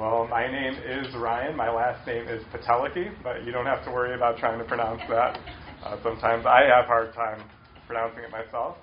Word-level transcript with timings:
Well, 0.00 0.26
my 0.28 0.50
name 0.50 0.78
is 0.80 1.14
Ryan. 1.14 1.54
My 1.54 1.70
last 1.70 2.06
name 2.06 2.26
is 2.26 2.42
Pateliki, 2.44 3.12
but 3.22 3.44
you 3.44 3.52
don't 3.52 3.66
have 3.66 3.84
to 3.84 3.90
worry 3.90 4.14
about 4.14 4.38
trying 4.38 4.58
to 4.58 4.64
pronounce 4.64 5.02
that. 5.10 5.38
Uh, 5.80 5.96
sometimes 6.02 6.44
I 6.44 6.68
have 6.68 6.84
a 6.84 6.88
hard 6.88 7.14
time 7.14 7.42
pronouncing 7.86 8.22
it 8.22 8.30
myself. 8.30 8.76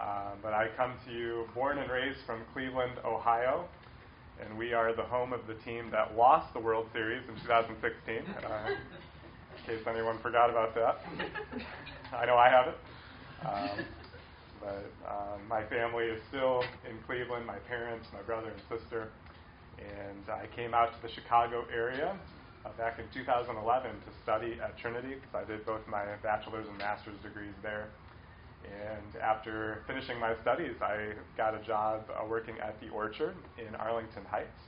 Uh, 0.00 0.30
but 0.40 0.52
I 0.52 0.68
come 0.76 0.92
to 1.04 1.12
you 1.12 1.44
born 1.56 1.78
and 1.78 1.90
raised 1.90 2.20
from 2.24 2.42
Cleveland, 2.52 2.92
Ohio, 3.04 3.66
and 4.40 4.56
we 4.56 4.72
are 4.72 4.94
the 4.94 5.02
home 5.02 5.32
of 5.32 5.40
the 5.48 5.54
team 5.64 5.90
that 5.90 6.16
lost 6.16 6.54
the 6.54 6.60
World 6.60 6.86
Series 6.92 7.22
in 7.28 7.34
2016. 7.42 8.22
Uh, 8.30 8.70
in 8.70 9.66
case 9.66 9.84
anyone 9.90 10.20
forgot 10.22 10.50
about 10.50 10.72
that, 10.76 11.02
I 12.14 12.26
know 12.26 12.36
I 12.36 12.48
haven't. 12.48 12.78
Um, 13.42 13.86
but 14.60 15.10
um, 15.10 15.48
my 15.48 15.64
family 15.66 16.04
is 16.04 16.22
still 16.28 16.62
in 16.88 16.96
Cleveland. 17.06 17.44
My 17.44 17.58
parents, 17.66 18.06
my 18.14 18.22
brother 18.22 18.50
and 18.54 18.80
sister 18.80 19.10
and 19.78 20.30
I 20.30 20.46
came 20.54 20.74
out 20.74 20.92
to 20.94 21.06
the 21.06 21.12
Chicago 21.12 21.64
area 21.72 22.18
uh, 22.64 22.70
back 22.78 22.98
in 22.98 23.04
2011 23.12 23.90
to 23.90 23.96
study 24.22 24.58
at 24.62 24.76
Trinity 24.78 25.14
because 25.14 25.34
I 25.34 25.44
did 25.44 25.64
both 25.66 25.86
my 25.86 26.04
bachelor's 26.22 26.66
and 26.68 26.78
master's 26.78 27.18
degrees 27.22 27.54
there. 27.62 27.88
And 28.64 29.22
after 29.22 29.82
finishing 29.86 30.18
my 30.18 30.34
studies, 30.42 30.74
I 30.82 31.12
got 31.36 31.54
a 31.54 31.62
job 31.62 32.02
uh, 32.10 32.26
working 32.26 32.56
at 32.58 32.80
the 32.80 32.88
Orchard 32.88 33.36
in 33.58 33.74
Arlington 33.76 34.24
Heights 34.24 34.58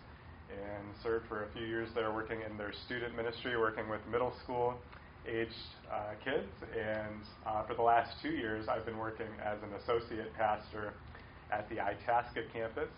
and 0.50 0.94
served 1.02 1.26
for 1.28 1.44
a 1.44 1.48
few 1.52 1.66
years 1.66 1.88
there 1.94 2.12
working 2.12 2.38
in 2.48 2.56
their 2.56 2.72
student 2.86 3.16
ministry, 3.16 3.58
working 3.58 3.88
with 3.88 4.00
middle 4.10 4.32
school 4.44 4.74
aged 5.26 5.52
uh, 5.92 6.14
kids. 6.24 6.48
And 6.72 7.20
uh, 7.44 7.64
for 7.66 7.74
the 7.74 7.82
last 7.82 8.12
two 8.22 8.30
years, 8.30 8.66
I've 8.68 8.86
been 8.86 8.98
working 8.98 9.28
as 9.44 9.58
an 9.62 9.74
associate 9.82 10.32
pastor 10.34 10.94
at 11.50 11.68
the 11.68 11.80
Itasca 11.80 12.42
campus 12.52 12.88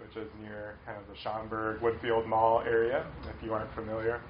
which 0.00 0.16
is 0.16 0.30
near 0.40 0.76
kind 0.84 0.98
of 0.98 1.06
the 1.08 1.14
Schaumburg 1.22 1.80
Woodfield 1.80 2.26
Mall 2.26 2.62
area, 2.66 3.06
if 3.28 3.42
you 3.44 3.52
aren't 3.52 3.72
familiar. 3.74 4.20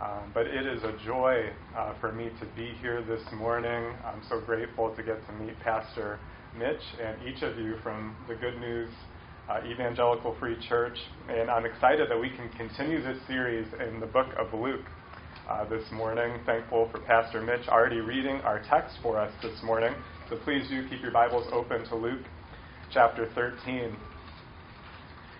Um, 0.00 0.30
but 0.34 0.46
it 0.46 0.66
is 0.66 0.82
a 0.84 0.92
joy 1.06 1.50
uh, 1.76 1.94
for 2.00 2.12
me 2.12 2.28
to 2.40 2.46
be 2.54 2.74
here 2.80 3.02
this 3.02 3.22
morning. 3.34 3.94
I'm 4.04 4.22
so 4.28 4.40
grateful 4.40 4.94
to 4.94 5.02
get 5.02 5.26
to 5.26 5.32
meet 5.32 5.58
Pastor 5.60 6.18
Mitch 6.56 6.82
and 7.02 7.16
each 7.26 7.42
of 7.42 7.58
you 7.58 7.76
from 7.82 8.14
the 8.28 8.34
Good 8.34 8.60
News 8.60 8.90
uh, 9.48 9.60
Evangelical 9.66 10.36
Free 10.38 10.56
Church. 10.68 10.98
And 11.30 11.50
I'm 11.50 11.64
excited 11.64 12.10
that 12.10 12.20
we 12.20 12.28
can 12.28 12.50
continue 12.50 13.02
this 13.02 13.18
series 13.26 13.66
in 13.86 14.00
the 14.00 14.06
book 14.06 14.28
of 14.38 14.52
Luke 14.52 14.84
uh, 15.48 15.64
this 15.68 15.84
morning. 15.92 16.40
Thankful 16.44 16.90
for 16.92 17.00
Pastor 17.00 17.40
Mitch 17.40 17.66
already 17.68 18.00
reading 18.00 18.36
our 18.42 18.62
text 18.68 18.96
for 19.02 19.18
us 19.18 19.32
this 19.42 19.62
morning. 19.62 19.94
So 20.28 20.36
please 20.44 20.68
do 20.68 20.86
keep 20.90 21.00
your 21.00 21.12
Bibles 21.12 21.46
open 21.52 21.84
to 21.88 21.96
Luke 21.96 22.24
chapter 22.92 23.30
13. 23.34 23.96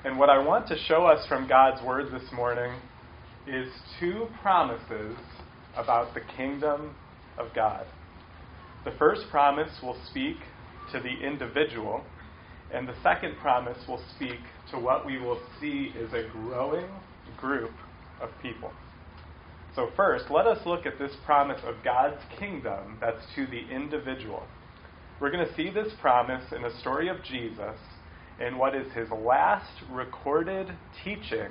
And 0.07 0.21
what 0.21 0.31
I 0.31 0.39
want 0.39 0.69
to 0.69 0.79
show 0.87 1.05
us 1.05 1.27
from 1.27 1.49
God's 1.49 1.83
Word 1.83 2.13
this 2.13 2.31
morning 2.33 2.79
is 3.45 3.67
two 3.99 4.29
promises 4.41 5.17
about 5.77 6.15
the 6.15 6.21
kingdom 6.37 6.95
of 7.37 7.49
God. 7.57 7.85
The 8.85 8.93
first 9.01 9.23
promise 9.33 9.73
will 9.83 9.99
speak 10.09 10.37
to 10.93 11.01
the 11.01 11.27
individual, 11.27 12.05
and 12.73 12.87
the 12.87 12.95
second 13.03 13.35
promise 13.39 13.79
will 13.89 14.01
speak 14.15 14.39
to 14.71 14.79
what 14.79 15.05
we 15.05 15.19
will 15.19 15.41
see 15.61 15.91
is 15.99 16.13
a 16.13 16.29
growing 16.31 16.87
group 17.37 17.73
of 18.23 18.31
people. 18.41 18.71
So, 19.75 19.89
first, 19.97 20.27
let 20.31 20.47
us 20.47 20.65
look 20.65 20.87
at 20.87 21.01
this 21.01 21.17
promise 21.25 21.61
of 21.67 21.83
God's 21.83 22.23
kingdom 22.39 22.99
that's 23.01 23.27
to 23.35 23.45
the 23.49 23.75
individual. 23.75 24.45
We're 25.21 25.33
going 25.33 25.49
to 25.49 25.55
see 25.57 25.69
this 25.69 25.93
promise 26.01 26.45
in 26.55 26.63
the 26.63 26.79
story 26.79 27.09
of 27.09 27.25
Jesus 27.25 27.77
in 28.41 28.59
what 28.59 28.75
is 28.75 28.93
his 28.93 29.09
last 29.11 29.71
recorded 29.91 30.69
teaching 31.05 31.49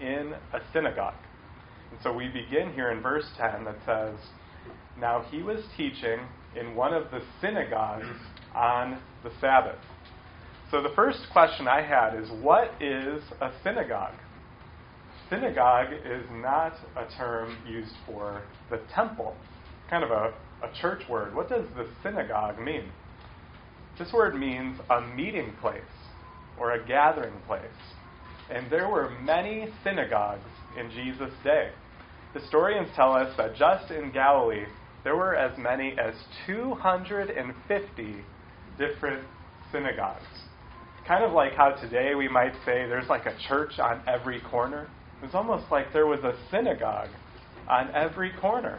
in 0.00 0.34
a 0.52 0.60
synagogue. 0.72 1.14
And 1.90 1.98
so 2.02 2.12
we 2.12 2.28
begin 2.28 2.72
here 2.72 2.90
in 2.90 3.02
verse 3.02 3.26
10 3.36 3.64
that 3.64 3.76
says, 3.84 4.14
Now 4.98 5.24
he 5.30 5.42
was 5.42 5.60
teaching 5.76 6.20
in 6.58 6.74
one 6.74 6.94
of 6.94 7.10
the 7.10 7.20
synagogues 7.40 8.06
on 8.54 9.00
the 9.24 9.30
Sabbath. 9.40 9.78
So 10.70 10.82
the 10.82 10.94
first 10.94 11.18
question 11.32 11.66
I 11.66 11.82
had 11.82 12.14
is, 12.20 12.30
What 12.42 12.70
is 12.80 13.22
a 13.40 13.50
synagogue? 13.64 14.14
Synagogue 15.28 15.92
is 15.92 16.24
not 16.32 16.74
a 16.96 17.06
term 17.16 17.56
used 17.68 17.94
for 18.06 18.42
the 18.70 18.80
temple, 18.94 19.36
kind 19.88 20.04
of 20.04 20.10
a, 20.10 20.32
a 20.62 20.72
church 20.80 21.02
word. 21.08 21.34
What 21.34 21.48
does 21.48 21.66
the 21.76 21.88
synagogue 22.02 22.58
mean? 22.60 22.90
This 23.98 24.12
word 24.12 24.36
means 24.36 24.80
a 24.88 25.00
meeting 25.00 25.52
place 25.60 25.82
or 26.60 26.72
a 26.72 26.86
gathering 26.86 27.34
place. 27.46 27.62
And 28.50 28.70
there 28.70 28.88
were 28.88 29.10
many 29.22 29.68
synagogues 29.82 30.48
in 30.78 30.90
Jesus' 30.90 31.32
day. 31.42 31.70
Historians 32.34 32.88
tell 32.94 33.12
us 33.12 33.34
that 33.36 33.56
just 33.56 33.90
in 33.90 34.12
Galilee, 34.12 34.66
there 35.02 35.16
were 35.16 35.34
as 35.34 35.56
many 35.58 35.96
as 35.98 36.14
250 36.46 38.16
different 38.78 39.24
synagogues. 39.72 40.22
Kind 41.08 41.24
of 41.24 41.32
like 41.32 41.54
how 41.54 41.70
today 41.70 42.14
we 42.14 42.28
might 42.28 42.52
say 42.64 42.86
there's 42.86 43.08
like 43.08 43.26
a 43.26 43.36
church 43.48 43.78
on 43.78 44.02
every 44.06 44.40
corner. 44.42 44.88
It 45.20 45.26
was 45.26 45.34
almost 45.34 45.64
like 45.70 45.92
there 45.92 46.06
was 46.06 46.20
a 46.20 46.34
synagogue 46.50 47.10
on 47.68 47.90
every 47.94 48.32
corner. 48.40 48.78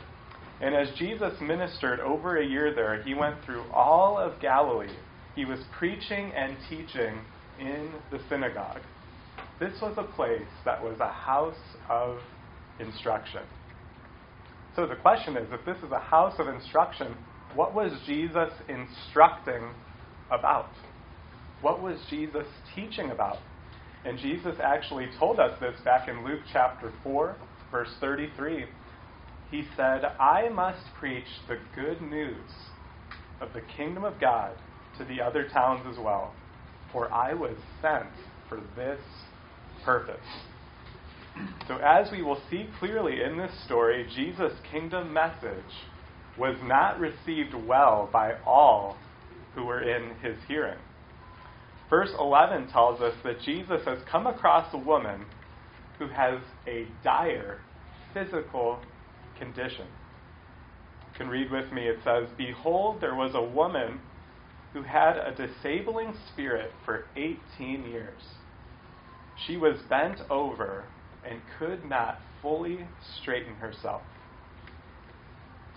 And 0.62 0.75
as 0.75 0.90
Jesus 0.98 1.34
ministered 1.42 2.00
over 2.00 2.38
a 2.38 2.46
year 2.46 2.74
there, 2.74 3.02
he 3.03 3.16
went 3.16 3.44
through 3.46 3.63
all 3.74 4.18
of 4.18 4.40
Galilee. 4.40 4.96
He 5.36 5.46
was 5.46 5.59
preaching 5.78 6.31
and 6.36 6.56
teaching 6.69 7.19
in 7.62 7.92
the 8.12 8.20
synagogue. 8.28 8.82
This 9.60 9.80
was 9.82 9.94
a 9.98 10.16
place 10.16 10.42
that 10.66 10.84
was 10.84 11.00
a 11.00 11.12
house 11.12 11.56
of 11.90 12.18
instruction. 12.80 13.44
So 14.76 14.88
the 14.88 14.96
question 14.96 15.38
is 15.38 15.48
if 15.52 15.64
this 15.66 15.78
is 15.86 15.92
a 15.92 16.00
house 16.00 16.34
of 16.40 16.48
instruction, 16.48 17.16
what 17.54 17.76
was 17.76 17.92
Jesus 18.08 18.50
instructing 18.68 19.70
about? 20.32 20.72
What 21.62 21.82
was 21.82 22.00
Jesus 22.10 22.48
teaching 22.74 23.12
about? 23.12 23.38
And 24.04 24.18
Jesus 24.18 24.56
actually 24.64 25.10
told 25.20 25.40
us 25.40 25.52
this 25.60 25.80
back 25.86 26.08
in 26.08 26.26
Luke 26.26 26.42
chapter 26.52 26.92
4, 27.04 27.36
verse 27.70 27.94
33. 28.00 28.66
He 29.52 29.64
said, 29.76 30.06
I 30.20 30.50
must 30.50 30.82
preach 30.98 31.28
the 31.48 31.60
good 31.76 32.02
news 32.02 32.50
of 33.42 33.54
the 33.54 33.62
kingdom 33.78 34.04
of 34.04 34.20
God 34.20 34.56
to 34.98 35.06
the 35.06 35.22
other 35.22 35.48
towns 35.50 35.86
as 35.92 36.00
well 36.04 36.34
for 36.91 37.12
I 37.12 37.34
was 37.34 37.56
sent 37.81 38.09
for 38.50 38.59
this 38.75 39.00
purpose. 39.84 40.19
So, 41.68 41.78
as 41.78 42.12
we 42.12 42.22
will 42.22 42.41
see 42.50 42.68
clearly 42.79 43.22
in 43.24 43.38
this 43.38 43.52
story, 43.66 44.06
Jesus' 44.16 44.53
kingdom 44.69 45.13
message 45.13 45.63
was 46.38 46.57
not 46.63 47.00
received 47.00 47.53
well 47.53 48.09
by 48.12 48.34
all 48.46 48.97
who 49.56 49.63
were 49.66 49.81
in 49.81 50.16
his 50.22 50.38
hearing. 50.47 50.78
Verse 51.90 52.12
11 52.19 52.69
tells 52.69 53.01
us 53.01 53.13
that 53.24 53.41
Jesus 53.41 53.81
has 53.85 54.00
come 54.09 54.28
across 54.28 54.74
a 54.74 54.78
woman 54.78 55.25
who 56.00 56.07
has 56.07 56.40
a 56.68 56.88
dire 57.03 57.59
physical 58.13 58.80
condition. 59.38 59.88
You 61.12 61.18
can 61.18 61.28
read 61.28 61.51
with 61.51 61.72
me. 61.72 61.88
It 61.88 62.00
says, 62.03 62.30
Behold, 62.38 63.01
there 63.01 63.16
was 63.16 63.31
a 63.35 63.44
woman 63.44 64.00
who 64.74 64.84
had 64.84 65.18
a 65.18 65.36
disabling 65.36 66.14
spirit 66.32 66.72
for 66.86 67.06
18 67.16 67.86
years. 67.86 68.22
She 69.46 69.58
was 69.58 69.78
bent 69.90 70.22
over 70.30 70.86
and 71.30 71.42
could 71.59 71.86
not 71.86 72.20
fully 72.42 72.88
straighten 73.20 73.56
herself. 73.56 74.02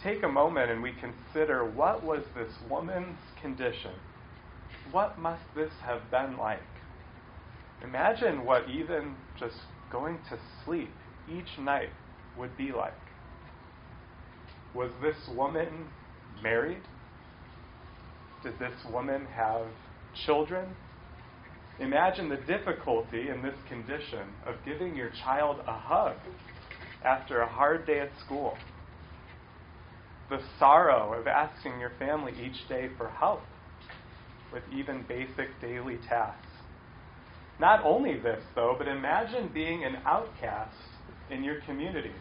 Take 0.03 0.23
a 0.23 0.29
moment 0.29 0.71
and 0.71 0.83
we 0.83 0.93
consider 0.93 1.65
what 1.65 2.05
was 2.05 2.25
this 2.35 2.53
woman's 2.71 3.19
condition? 3.41 3.93
What 4.93 5.19
must 5.19 5.43
this 5.57 5.73
have 5.83 6.11
been 6.11 6.37
like? 6.37 6.61
Imagine 7.83 8.45
what 8.45 8.69
even 8.69 9.15
just 9.39 9.57
going 9.91 10.19
to 10.31 10.39
sleep 10.65 10.91
each 11.29 11.59
night 11.59 11.91
would 12.39 12.57
be 12.57 12.73
like. 12.73 12.93
Was 14.75 14.91
this 15.03 15.17
woman 15.35 15.87
married? 16.43 16.83
Did 18.45 18.59
this 18.59 18.75
woman 18.93 19.27
have 19.35 19.67
children? 20.27 20.69
Imagine 21.81 22.29
the 22.29 22.37
difficulty 22.37 23.31
in 23.31 23.41
this 23.43 23.57
condition 23.69 24.29
of 24.47 24.57
giving 24.67 24.95
your 24.95 25.11
child 25.25 25.61
a 25.67 25.73
hug 25.73 26.17
after 27.03 27.41
a 27.41 27.49
hard 27.49 27.87
day 27.87 28.01
at 28.01 28.11
school. 28.25 28.59
The 30.29 30.41
sorrow 30.59 31.19
of 31.19 31.27
asking 31.27 31.81
your 31.81 31.93
family 31.99 32.33
each 32.39 32.69
day 32.69 32.91
for 32.99 33.09
help 33.09 33.41
with 34.53 34.63
even 34.71 35.07
basic 35.09 35.59
daily 35.63 35.99
tasks. 36.07 36.47
Not 37.59 37.83
only 37.83 38.19
this, 38.19 38.43
though, 38.55 38.75
but 38.77 38.89
imagine 38.89 39.51
being 39.55 39.85
an 39.85 39.97
outcast 40.05 40.77
in 41.31 41.43
your 41.43 41.63
community. 41.63 42.13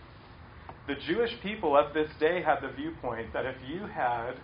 The 0.88 0.96
Jewish 1.06 1.32
people 1.42 1.78
of 1.78 1.94
this 1.94 2.10
day 2.20 2.42
had 2.42 2.62
the 2.62 2.74
viewpoint 2.74 3.34
that 3.34 3.46
if 3.46 3.58
you 3.68 3.88
had 3.88 4.36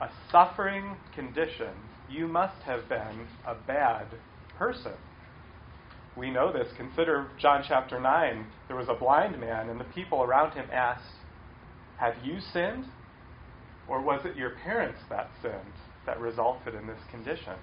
a 0.00 0.08
suffering 0.30 0.96
condition, 1.14 1.74
you 2.10 2.26
must 2.26 2.60
have 2.62 2.88
been 2.88 3.26
a 3.46 3.54
bad 3.66 4.06
person. 4.58 4.92
we 6.16 6.30
know 6.30 6.52
this. 6.52 6.68
Consider 6.76 7.28
John 7.40 7.64
chapter 7.66 7.98
9. 7.98 8.46
There 8.68 8.76
was 8.76 8.88
a 8.88 8.94
blind 8.94 9.40
man, 9.40 9.68
and 9.68 9.80
the 9.80 9.84
people 9.84 10.22
around 10.22 10.52
him 10.52 10.66
asked, 10.72 11.02
Have 11.98 12.14
you 12.22 12.38
sinned? 12.52 12.84
Or 13.88 14.00
was 14.00 14.24
it 14.24 14.36
your 14.36 14.50
parents 14.64 15.00
that 15.10 15.28
sinned 15.42 15.74
that 16.06 16.20
resulted 16.20 16.74
in 16.74 16.86
this 16.86 17.00
condition? 17.10 17.54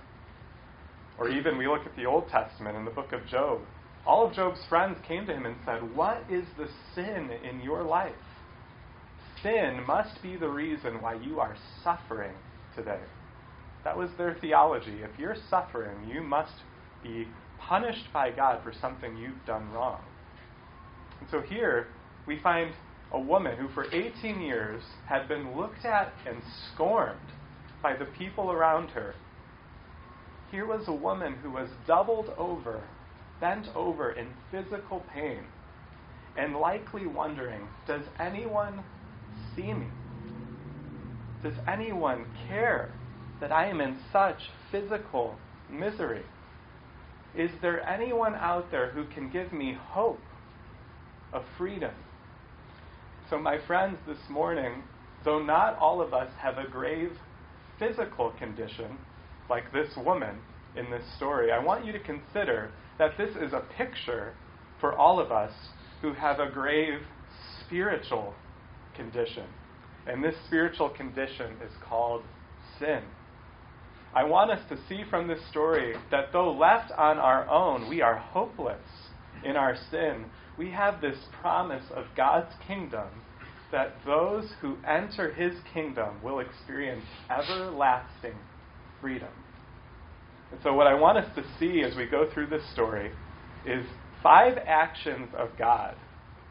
Or 1.17 1.29
even 1.29 1.57
we 1.57 1.67
look 1.67 1.85
at 1.85 1.95
the 1.95 2.05
Old 2.05 2.27
Testament 2.29 2.75
in 2.75 2.85
the 2.85 2.91
book 2.91 3.13
of 3.13 3.25
Job. 3.27 3.61
All 4.05 4.27
of 4.27 4.33
Job's 4.33 4.59
friends 4.67 4.97
came 5.07 5.25
to 5.27 5.33
him 5.33 5.45
and 5.45 5.55
said, 5.65 5.95
What 5.95 6.23
is 6.29 6.45
the 6.57 6.67
sin 6.95 7.31
in 7.43 7.61
your 7.61 7.83
life? 7.83 8.11
Sin 9.43 9.83
must 9.87 10.21
be 10.21 10.35
the 10.35 10.49
reason 10.49 11.01
why 11.01 11.15
you 11.15 11.39
are 11.39 11.55
suffering 11.83 12.33
today. 12.75 12.99
That 13.83 13.97
was 13.97 14.09
their 14.17 14.35
theology. 14.39 15.01
If 15.01 15.17
you're 15.17 15.37
suffering, 15.49 16.07
you 16.07 16.21
must 16.21 16.53
be 17.03 17.27
punished 17.59 18.11
by 18.13 18.31
God 18.31 18.63
for 18.63 18.71
something 18.71 19.17
you've 19.17 19.45
done 19.47 19.71
wrong. 19.71 20.01
And 21.19 21.29
so 21.29 21.41
here 21.41 21.87
we 22.27 22.39
find 22.39 22.73
a 23.11 23.19
woman 23.19 23.57
who 23.57 23.67
for 23.69 23.85
18 23.91 24.41
years 24.41 24.83
had 25.07 25.27
been 25.27 25.57
looked 25.57 25.85
at 25.85 26.13
and 26.27 26.41
scorned 26.73 27.19
by 27.81 27.95
the 27.95 28.05
people 28.05 28.51
around 28.51 28.89
her. 28.89 29.15
Here 30.51 30.65
was 30.65 30.87
a 30.87 30.93
woman 30.93 31.35
who 31.41 31.51
was 31.51 31.69
doubled 31.87 32.29
over, 32.37 32.83
bent 33.39 33.67
over 33.75 34.11
in 34.11 34.27
physical 34.51 35.03
pain, 35.13 35.45
and 36.37 36.55
likely 36.55 37.07
wondering 37.07 37.67
Does 37.87 38.03
anyone 38.19 38.83
see 39.55 39.73
me? 39.73 39.87
Does 41.43 41.53
anyone 41.67 42.25
care 42.47 42.91
that 43.39 43.51
I 43.51 43.67
am 43.67 43.81
in 43.81 43.97
such 44.11 44.37
physical 44.71 45.35
misery? 45.69 46.23
Is 47.35 47.49
there 47.61 47.87
anyone 47.87 48.35
out 48.35 48.69
there 48.71 48.91
who 48.91 49.05
can 49.05 49.29
give 49.29 49.51
me 49.51 49.77
hope 49.89 50.19
of 51.33 51.43
freedom? 51.57 51.93
So, 53.29 53.39
my 53.39 53.57
friends, 53.65 53.97
this 54.05 54.19
morning, 54.29 54.83
though 55.23 55.41
not 55.41 55.77
all 55.77 56.01
of 56.01 56.13
us 56.13 56.29
have 56.39 56.57
a 56.57 56.69
grave 56.69 57.11
physical 57.79 58.31
condition 58.37 58.97
like 59.49 59.71
this 59.71 59.89
woman 59.97 60.37
in 60.75 60.91
this 60.91 61.03
story, 61.15 61.51
I 61.51 61.63
want 61.63 61.85
you 61.85 61.91
to 61.93 61.99
consider 61.99 62.71
that 62.99 63.17
this 63.17 63.31
is 63.37 63.53
a 63.53 63.63
picture 63.77 64.33
for 64.79 64.93
all 64.93 65.19
of 65.19 65.31
us 65.31 65.51
who 66.01 66.13
have 66.13 66.39
a 66.39 66.49
grave 66.49 66.99
spiritual 67.65 68.33
condition. 68.95 69.45
And 70.07 70.23
this 70.23 70.35
spiritual 70.47 70.89
condition 70.89 71.53
is 71.63 71.71
called 71.87 72.23
sin. 72.79 73.01
I 74.13 74.23
want 74.23 74.51
us 74.51 74.59
to 74.69 74.77
see 74.89 75.03
from 75.09 75.27
this 75.27 75.39
story 75.49 75.95
that 76.09 76.33
though 76.33 76.51
left 76.51 76.91
on 76.91 77.17
our 77.17 77.47
own, 77.49 77.87
we 77.87 78.01
are 78.01 78.17
hopeless 78.17 78.81
in 79.45 79.55
our 79.55 79.75
sin. 79.89 80.25
We 80.57 80.71
have 80.71 80.99
this 80.99 81.17
promise 81.39 81.85
of 81.95 82.05
God's 82.15 82.53
kingdom 82.67 83.07
that 83.71 83.95
those 84.05 84.51
who 84.59 84.75
enter 84.85 85.33
his 85.33 85.53
kingdom 85.73 86.21
will 86.21 86.39
experience 86.39 87.05
everlasting 87.29 88.35
freedom. 88.99 89.29
And 90.51 90.59
so, 90.61 90.73
what 90.73 90.87
I 90.87 90.93
want 90.93 91.17
us 91.17 91.35
to 91.35 91.43
see 91.57 91.81
as 91.81 91.95
we 91.95 92.05
go 92.05 92.29
through 92.33 92.47
this 92.47 92.69
story 92.73 93.11
is 93.65 93.85
five 94.21 94.57
actions 94.67 95.29
of 95.37 95.49
God 95.57 95.95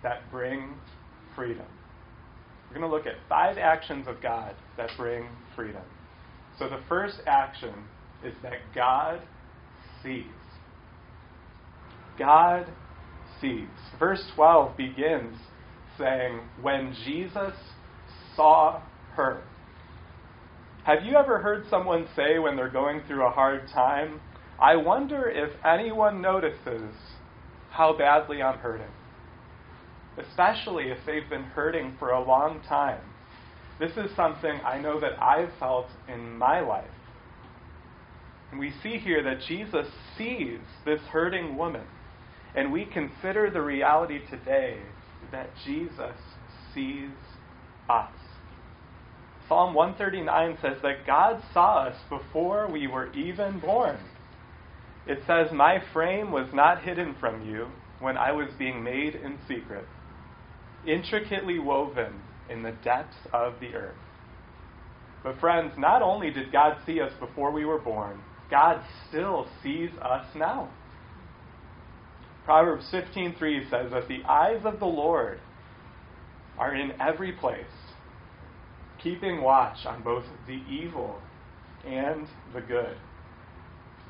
that 0.02 0.30
bring 0.30 0.74
freedom. 1.36 1.66
We're 2.70 2.78
going 2.78 2.88
to 2.88 2.96
look 2.96 3.06
at 3.06 3.14
five 3.28 3.58
actions 3.58 4.06
of 4.06 4.22
God 4.22 4.54
that 4.76 4.90
bring 4.96 5.28
freedom. 5.56 5.82
So 6.58 6.68
the 6.68 6.80
first 6.88 7.16
action 7.26 7.74
is 8.24 8.34
that 8.42 8.58
God 8.74 9.20
sees. 10.02 10.24
God 12.16 12.66
sees. 13.40 13.66
Verse 13.98 14.22
12 14.36 14.76
begins 14.76 15.36
saying, 15.98 16.40
When 16.62 16.94
Jesus 17.04 17.54
saw 18.36 18.82
her. 19.14 19.42
Have 20.84 21.04
you 21.04 21.16
ever 21.16 21.40
heard 21.40 21.64
someone 21.68 22.06
say 22.14 22.38
when 22.38 22.56
they're 22.56 22.70
going 22.70 23.02
through 23.06 23.26
a 23.26 23.30
hard 23.30 23.68
time, 23.68 24.20
I 24.60 24.76
wonder 24.76 25.28
if 25.28 25.50
anyone 25.64 26.22
notices 26.22 26.94
how 27.70 27.96
badly 27.96 28.42
I'm 28.42 28.58
hurting? 28.58 28.86
Especially 30.28 30.90
if 30.90 30.98
they've 31.06 31.28
been 31.28 31.44
hurting 31.44 31.96
for 31.98 32.10
a 32.10 32.22
long 32.22 32.60
time. 32.68 33.00
This 33.78 33.92
is 33.96 34.14
something 34.14 34.60
I 34.64 34.78
know 34.78 35.00
that 35.00 35.22
I've 35.22 35.52
felt 35.58 35.86
in 36.08 36.36
my 36.36 36.60
life. 36.60 36.84
And 38.50 38.60
we 38.60 38.72
see 38.82 38.98
here 38.98 39.22
that 39.22 39.40
Jesus 39.46 39.86
sees 40.18 40.58
this 40.84 41.00
hurting 41.12 41.56
woman. 41.56 41.86
And 42.54 42.72
we 42.72 42.84
consider 42.84 43.50
the 43.50 43.62
reality 43.62 44.20
today 44.28 44.78
that 45.30 45.50
Jesus 45.64 46.16
sees 46.74 47.10
us. 47.88 48.10
Psalm 49.48 49.74
139 49.74 50.58
says 50.62 50.76
that 50.82 51.06
God 51.06 51.42
saw 51.52 51.86
us 51.86 51.96
before 52.08 52.68
we 52.70 52.86
were 52.86 53.12
even 53.14 53.58
born. 53.60 53.98
It 55.06 55.22
says, 55.26 55.48
My 55.52 55.82
frame 55.92 56.30
was 56.30 56.48
not 56.52 56.82
hidden 56.82 57.16
from 57.18 57.44
you 57.44 57.68
when 57.98 58.16
I 58.16 58.32
was 58.32 58.48
being 58.58 58.82
made 58.82 59.14
in 59.14 59.38
secret, 59.48 59.86
intricately 60.86 61.58
woven 61.58 62.20
in 62.48 62.62
the 62.62 62.72
depths 62.84 63.16
of 63.32 63.54
the 63.60 63.74
earth. 63.74 63.96
But, 65.22 65.38
friends, 65.38 65.72
not 65.76 66.02
only 66.02 66.30
did 66.30 66.50
God 66.50 66.78
see 66.86 67.00
us 67.00 67.12
before 67.20 67.50
we 67.50 67.64
were 67.64 67.78
born, 67.78 68.20
God 68.50 68.82
still 69.08 69.46
sees 69.62 69.90
us 70.02 70.26
now. 70.34 70.70
Proverbs 72.44 72.90
15:3 72.90 73.68
says 73.70 73.92
that 73.92 74.08
the 74.08 74.24
eyes 74.24 74.64
of 74.64 74.80
the 74.80 74.86
Lord 74.86 75.40
are 76.58 76.74
in 76.74 76.92
every 77.00 77.32
place, 77.32 77.64
keeping 78.98 79.42
watch 79.42 79.86
on 79.86 80.02
both 80.02 80.24
the 80.46 80.62
evil 80.68 81.20
and 81.86 82.26
the 82.52 82.60
good. 82.60 82.96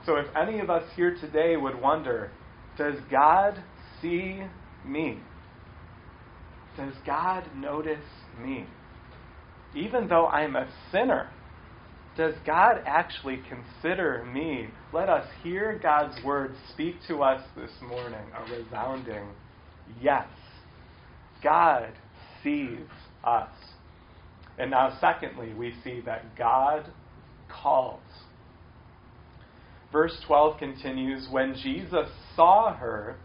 So 0.06 0.16
if 0.16 0.26
any 0.34 0.61
of 0.61 0.70
us 0.70 0.84
here 0.96 1.14
today 1.20 1.56
would 1.56 1.81
wonder, 1.81 2.31
does 2.78 2.99
God 3.11 3.62
see 4.00 4.43
me? 4.84 5.20
Does 6.76 6.94
God 7.05 7.44
notice 7.56 7.99
me? 8.43 8.67
Even 9.75 10.08
though 10.08 10.26
I'm 10.26 10.56
a 10.56 10.69
sinner, 10.90 11.28
does 12.17 12.34
God 12.44 12.82
actually 12.87 13.40
consider 13.49 14.25
me? 14.25 14.69
Let 14.93 15.08
us 15.08 15.26
hear 15.43 15.78
God's 15.82 16.22
word 16.25 16.55
speak 16.72 16.96
to 17.08 17.22
us 17.22 17.43
this 17.56 17.70
morning 17.81 18.26
a 18.37 18.52
resounding 18.52 19.28
yes. 20.00 20.26
God 21.43 21.93
sees 22.42 22.78
us. 23.25 23.50
And 24.59 24.71
now, 24.71 24.99
secondly, 25.00 25.54
we 25.54 25.75
see 25.83 26.02
that 26.04 26.37
God 26.37 26.87
calls. 27.49 28.00
Verse 29.92 30.16
12 30.26 30.59
continues 30.59 31.26
When 31.30 31.54
Jesus 31.54 32.09
saw 32.37 32.75
her, 32.75 33.16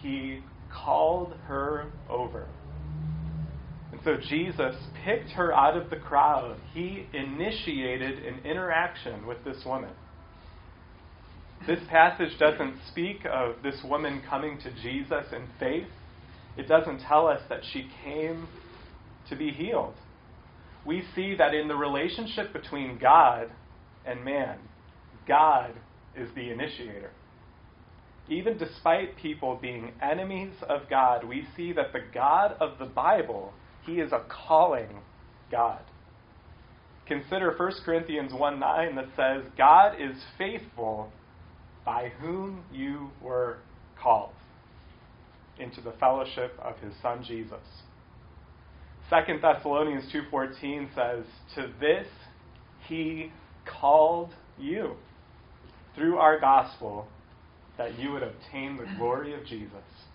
he 0.00 0.40
called 0.72 1.34
her 1.46 1.86
over. 2.08 2.46
So 4.04 4.16
Jesus 4.16 4.76
picked 5.04 5.30
her 5.30 5.52
out 5.52 5.76
of 5.76 5.90
the 5.90 5.96
crowd. 5.96 6.56
He 6.72 7.06
initiated 7.12 8.24
an 8.24 8.40
interaction 8.44 9.26
with 9.26 9.44
this 9.44 9.64
woman. 9.66 9.90
This 11.66 11.80
passage 11.90 12.38
doesn't 12.38 12.76
speak 12.90 13.26
of 13.30 13.56
this 13.62 13.82
woman 13.84 14.22
coming 14.28 14.58
to 14.60 14.70
Jesus 14.82 15.26
in 15.32 15.48
faith. 15.58 15.88
It 16.56 16.68
doesn't 16.68 17.00
tell 17.00 17.26
us 17.26 17.40
that 17.48 17.60
she 17.72 17.88
came 18.04 18.48
to 19.28 19.36
be 19.36 19.50
healed. 19.50 19.94
We 20.86 21.02
see 21.14 21.34
that 21.36 21.54
in 21.54 21.68
the 21.68 21.74
relationship 21.74 22.52
between 22.52 22.98
God 22.98 23.50
and 24.06 24.24
man, 24.24 24.58
God 25.26 25.72
is 26.16 26.28
the 26.34 26.50
initiator. 26.50 27.10
Even 28.28 28.56
despite 28.56 29.16
people 29.16 29.58
being 29.60 29.92
enemies 30.02 30.54
of 30.68 30.88
God, 30.88 31.24
we 31.24 31.46
see 31.56 31.72
that 31.72 31.92
the 31.92 32.04
God 32.12 32.56
of 32.60 32.78
the 32.78 32.86
Bible 32.86 33.52
he 33.88 34.00
is 34.00 34.12
a 34.12 34.22
calling 34.28 35.00
God. 35.50 35.80
Consider 37.06 37.54
1 37.56 37.72
Corinthians 37.84 38.32
1 38.32 38.60
9 38.60 38.94
that 38.96 39.06
says, 39.16 39.50
God 39.56 39.94
is 39.98 40.14
faithful 40.36 41.10
by 41.86 42.12
whom 42.20 42.64
you 42.70 43.10
were 43.22 43.58
called 44.00 44.34
into 45.58 45.80
the 45.80 45.92
fellowship 45.92 46.52
of 46.62 46.78
his 46.78 46.92
son 47.02 47.24
Jesus. 47.26 47.64
2 49.10 49.38
Thessalonians 49.40 50.12
2:14 50.12 50.94
says, 50.94 51.24
"To 51.54 51.66
this 51.80 52.06
he 52.86 53.32
called 53.64 54.34
you 54.58 54.96
through 55.94 56.18
our 56.18 56.38
gospel 56.38 57.08
that 57.78 57.98
you 57.98 58.12
would 58.12 58.22
obtain 58.22 58.76
the 58.76 58.84
glory 58.98 59.32
of 59.32 59.46
Jesus." 59.46 60.06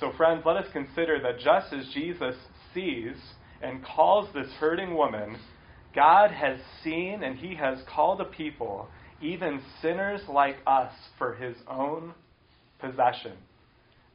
So 0.00 0.12
friends, 0.12 0.44
let 0.44 0.56
us 0.56 0.70
consider 0.72 1.18
that 1.20 1.38
just 1.38 1.72
as 1.72 1.88
Jesus 1.88 2.36
sees 2.74 3.16
and 3.62 3.84
calls 3.84 4.28
this 4.34 4.50
hurting 4.58 4.94
woman, 4.94 5.38
God 5.94 6.30
has 6.30 6.58
seen 6.82 7.22
and 7.22 7.38
he 7.38 7.54
has 7.54 7.78
called 7.88 8.20
a 8.20 8.24
people, 8.24 8.88
even 9.22 9.62
sinners 9.80 10.20
like 10.28 10.56
us, 10.66 10.92
for 11.16 11.34
his 11.34 11.56
own 11.68 12.12
possession. 12.84 13.32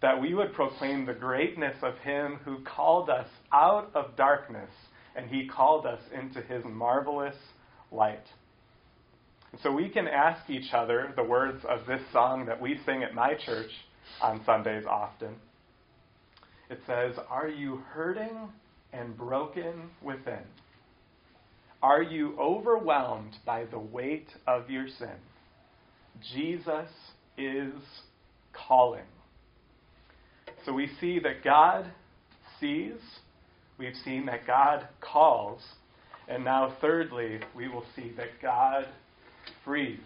That 0.01 0.21
we 0.21 0.33
would 0.33 0.53
proclaim 0.53 1.05
the 1.05 1.13
greatness 1.13 1.75
of 1.81 1.97
Him 1.99 2.39
who 2.45 2.63
called 2.63 3.09
us 3.09 3.27
out 3.53 3.91
of 3.93 4.15
darkness 4.15 4.69
and 5.15 5.29
He 5.29 5.47
called 5.47 5.85
us 5.85 5.99
into 6.13 6.41
His 6.41 6.63
marvelous 6.65 7.35
light. 7.91 8.23
And 9.51 9.59
so 9.61 9.71
we 9.71 9.89
can 9.89 10.07
ask 10.07 10.49
each 10.49 10.73
other 10.73 11.11
the 11.15 11.23
words 11.23 11.63
of 11.67 11.85
this 11.87 12.01
song 12.13 12.45
that 12.45 12.61
we 12.61 12.79
sing 12.85 13.03
at 13.03 13.13
my 13.13 13.33
church 13.45 13.71
on 14.21 14.41
Sundays 14.45 14.85
often. 14.87 15.35
It 16.69 16.79
says, 16.85 17.15
Are 17.29 17.47
you 17.47 17.77
hurting 17.93 18.49
and 18.93 19.17
broken 19.17 19.89
within? 20.01 20.43
Are 21.81 22.03
you 22.03 22.37
overwhelmed 22.39 23.35
by 23.45 23.65
the 23.65 23.79
weight 23.79 24.27
of 24.45 24.69
your 24.69 24.87
sin? 24.87 25.15
Jesus 26.33 26.89
is 27.37 27.73
calling. 28.67 29.05
So 30.65 30.73
we 30.73 30.89
see 30.99 31.19
that 31.19 31.43
God 31.43 31.91
sees, 32.59 32.97
we've 33.77 33.95
seen 34.03 34.25
that 34.25 34.45
God 34.45 34.87
calls, 34.99 35.61
and 36.27 36.43
now, 36.43 36.75
thirdly, 36.79 37.39
we 37.55 37.67
will 37.67 37.85
see 37.95 38.11
that 38.17 38.39
God 38.39 38.85
frees. 39.65 39.99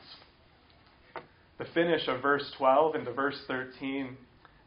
The 1.58 1.66
finish 1.74 2.08
of 2.08 2.22
verse 2.22 2.50
12 2.58 2.96
into 2.96 3.12
verse 3.12 3.38
13, 3.48 4.16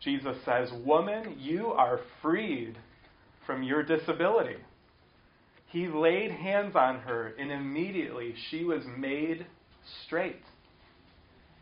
Jesus 0.02 0.36
says, 0.44 0.70
Woman, 0.84 1.36
you 1.38 1.68
are 1.68 2.00
freed 2.22 2.76
from 3.46 3.62
your 3.62 3.82
disability. 3.82 4.56
He 5.68 5.88
laid 5.88 6.30
hands 6.30 6.76
on 6.76 7.00
her, 7.00 7.34
and 7.38 7.50
immediately 7.50 8.34
she 8.50 8.64
was 8.64 8.82
made 8.98 9.46
straight. 10.04 10.42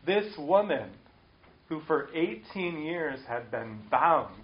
This 0.05 0.33
woman, 0.37 0.89
who 1.69 1.81
for 1.87 2.09
18 2.13 2.81
years 2.81 3.19
had 3.27 3.49
been 3.49 3.79
bound, 3.89 4.43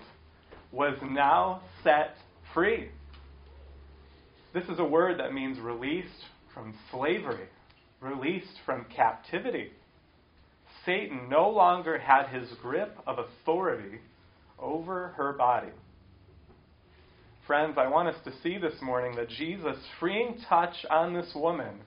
was 0.71 0.97
now 1.03 1.61
set 1.83 2.15
free. 2.53 2.89
This 4.53 4.63
is 4.65 4.79
a 4.79 4.85
word 4.85 5.19
that 5.19 5.33
means 5.33 5.59
released 5.59 6.09
from 6.53 6.73
slavery, 6.91 7.47
released 8.01 8.59
from 8.65 8.85
captivity. 8.93 9.71
Satan 10.85 11.29
no 11.29 11.49
longer 11.49 11.97
had 11.97 12.27
his 12.27 12.49
grip 12.61 12.97
of 13.05 13.17
authority 13.19 13.99
over 14.59 15.09
her 15.17 15.33
body. 15.33 15.71
Friends, 17.47 17.77
I 17.77 17.87
want 17.87 18.07
us 18.07 18.23
to 18.23 18.31
see 18.41 18.57
this 18.57 18.81
morning 18.81 19.15
that 19.15 19.29
Jesus' 19.29 19.77
freeing 19.99 20.37
touch 20.47 20.85
on 20.89 21.13
this 21.13 21.31
woman 21.35 21.81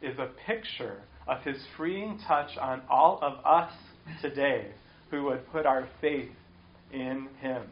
is 0.00 0.18
a 0.18 0.30
picture 0.46 1.00
of 1.26 1.42
his 1.42 1.56
freeing 1.76 2.18
touch 2.26 2.56
on 2.60 2.82
all 2.90 3.18
of 3.22 3.44
us 3.46 3.72
today 4.20 4.66
who 5.10 5.24
would 5.24 5.50
put 5.52 5.66
our 5.66 5.88
faith 6.00 6.30
in 6.92 7.28
him. 7.40 7.62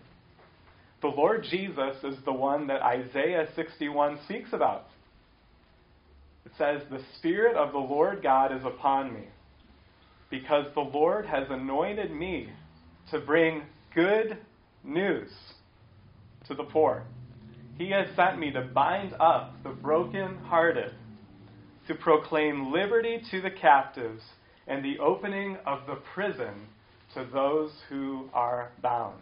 The 1.03 1.09
Lord 1.09 1.45
Jesus 1.51 1.97
is 2.05 2.17
the 2.25 2.33
one 2.33 2.67
that 2.69 2.83
Isaiah 2.83 3.49
61 3.57 4.21
speaks 4.25 4.51
about. 4.53 4.87
It 6.45 6.53
says, 6.59 6.83
The 6.91 7.03
Spirit 7.19 7.57
of 7.57 7.73
the 7.73 7.79
Lord 7.79 8.23
God 8.23 8.53
is 8.53 8.65
upon 8.65 9.13
me, 9.13 9.25
because 10.31 10.67
the 10.75 10.81
Lord 10.81 11.27
has 11.27 11.47
anointed 11.51 12.13
me 12.13 12.49
to 13.11 13.19
bring 13.21 13.63
good 13.95 14.39
news 14.85 15.31
to 16.47 16.55
the 16.55 16.65
poor. 16.65 17.03
He 17.77 17.91
has 17.91 18.07
sent 18.15 18.39
me 18.39 18.53
to 18.53 18.63
bind 18.63 19.15
up 19.19 19.55
the 19.63 19.71
broken-hearted, 19.71 20.93
to 21.89 21.95
proclaim 21.95 22.73
liberty 22.73 23.21
to 23.31 23.41
the 23.41 23.51
captives, 23.51 24.23
and 24.67 24.85
the 24.85 24.99
opening 24.99 25.57
of 25.67 25.87
the 25.87 25.97
prison 26.15 26.69
to 27.15 27.27
those 27.33 27.73
who 27.89 28.29
are 28.33 28.71
bound. 28.83 29.21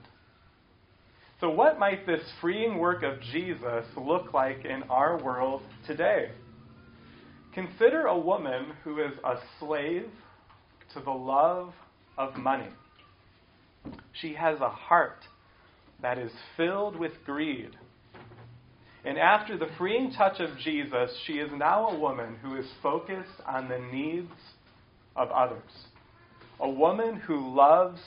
So, 1.41 1.49
what 1.49 1.79
might 1.79 2.05
this 2.05 2.23
freeing 2.41 2.79
work 2.79 3.03
of 3.05 3.21
Jesus 3.21 3.85
look 3.97 4.35
like 4.35 4.65
in 4.65 4.83
our 4.91 5.23
world 5.23 5.63
today? 5.87 6.33
Consider 7.55 8.07
a 8.07 8.19
woman 8.19 8.73
who 8.83 9.01
is 9.01 9.13
a 9.25 9.37
slave 9.59 10.11
to 10.95 11.01
the 11.01 11.11
love 11.11 11.73
of 12.17 12.37
money. 12.37 12.69
She 14.13 14.35
has 14.35 14.61
a 14.61 14.69
heart 14.69 15.25
that 16.03 16.19
is 16.19 16.33
filled 16.57 16.97
with 16.97 17.13
greed. 17.25 17.71
And 19.05 19.19
after 19.19 19.57
the 19.57 19.69
freeing 19.79 20.13
touch 20.13 20.41
of 20.41 20.59
Jesus, 20.59 21.11
she 21.27 21.35
is 21.35 21.51
now 21.57 21.89
a 21.89 21.99
woman 21.99 22.37
who 22.43 22.57
is 22.57 22.67
focused 22.83 23.41
on 23.47 23.69
the 23.69 23.79
needs 23.79 24.33
of 25.17 25.31
others. 25.31 25.71
A 26.61 26.69
woman 26.69 27.17
who 27.17 27.55
loves 27.55 28.01